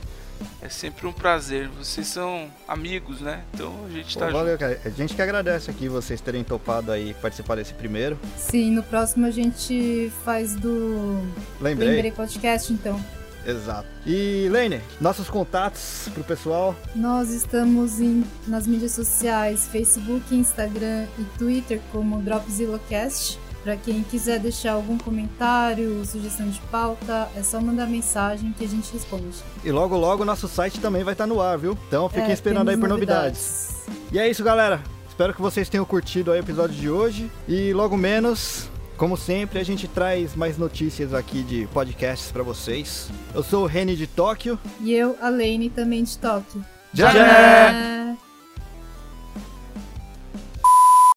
é 0.63 0.69
sempre 0.69 1.07
um 1.07 1.13
prazer. 1.13 1.69
Vocês 1.69 2.07
são 2.07 2.51
amigos, 2.69 3.21
né? 3.21 3.43
Então 3.55 3.75
a 3.87 3.91
gente 3.91 4.15
Pô, 4.15 4.21
tá 4.21 4.27
junto. 4.27 4.39
valeu, 4.39 4.59
cara. 4.59 4.81
A 4.85 4.91
gente 4.91 5.15
que 5.15 5.23
agradece 5.23 5.71
aqui 5.71 5.89
vocês 5.89 6.21
terem 6.21 6.45
topado 6.45 6.93
aí 6.93 7.15
participar 7.15 7.57
desse 7.57 7.75
primeiro. 7.75 8.19
Sim, 8.37 8.71
no 8.71 8.83
próximo 8.83 9.27
a 9.27 9.31
gente 9.31 10.13
faz 10.25 10.55
do 10.55 11.21
Lembrei. 11.61 11.89
Lembrei 11.89 12.13
Podcast, 12.13 12.73
então. 12.73 13.01
Exato. 13.47 13.89
E, 14.07 14.49
Lene, 14.51 14.81
nossos 15.01 15.31
contatos 15.31 16.09
pro 16.13 16.23
pessoal. 16.23 16.77
Nós 16.95 17.31
estamos 17.31 17.99
em, 17.99 18.25
nas 18.47 18.67
mídias 18.67 18.93
sociais, 18.93 19.67
Facebook, 19.69 20.35
Instagram 20.35 21.07
e 21.19 21.25
Twitter 21.39 21.81
como 21.91 22.21
DropZillocast. 22.21 23.39
Para 23.63 23.77
quem 23.77 24.03
quiser 24.03 24.39
deixar 24.41 24.73
algum 24.73 24.97
comentário, 24.97 26.03
sugestão 26.07 26.49
de 26.49 26.59
pauta, 26.73 27.29
é 27.37 27.43
só 27.43 27.61
mandar 27.61 27.87
mensagem 27.87 28.55
que 28.57 28.65
a 28.65 28.69
gente 28.69 28.91
responde. 28.93 29.37
E 29.63 29.71
logo, 29.71 29.97
logo 29.97 30.25
nosso 30.25 30.49
site 30.49 30.81
também 30.81 31.05
vai 31.05 31.13
estar 31.13 31.27
no 31.27 31.41
ar, 31.43 31.59
viu? 31.59 31.77
Então 31.87 32.09
fiquem 32.09 32.31
É, 32.31 32.33
esperando 32.33 32.71
aí 32.71 32.77
por 32.77 32.89
novidades. 32.89 33.85
E 34.11 34.19
é 34.19 34.29
isso, 34.29 34.43
galera. 34.43 34.81
Espero 35.09 35.35
que 35.35 35.43
vocês 35.43 35.69
tenham 35.69 35.85
curtido 35.85 36.31
o 36.31 36.35
episódio 36.35 36.75
de 36.75 36.89
hoje. 36.89 37.31
E 37.47 37.75
logo 37.75 37.99
menos, 37.99 38.71
como 38.97 39.15
sempre, 39.19 39.59
a 39.59 39.65
gente 39.65 39.87
traz 39.87 40.35
mais 40.35 40.57
notícias 40.57 41.13
aqui 41.13 41.43
de 41.43 41.69
podcasts 41.75 42.33
pra 42.33 42.43
vocês. 42.43 43.11
Eu 43.35 43.43
sou 43.43 43.65
o 43.65 43.67
Reni 43.67 43.95
de 43.95 44.07
Tóquio. 44.07 44.59
E 44.81 44.95
eu, 44.95 45.17
a 45.21 45.29
Lane, 45.29 45.69
também 45.69 46.03
de 46.03 46.17
Tóquio. 46.17 46.65
Já! 46.95 47.11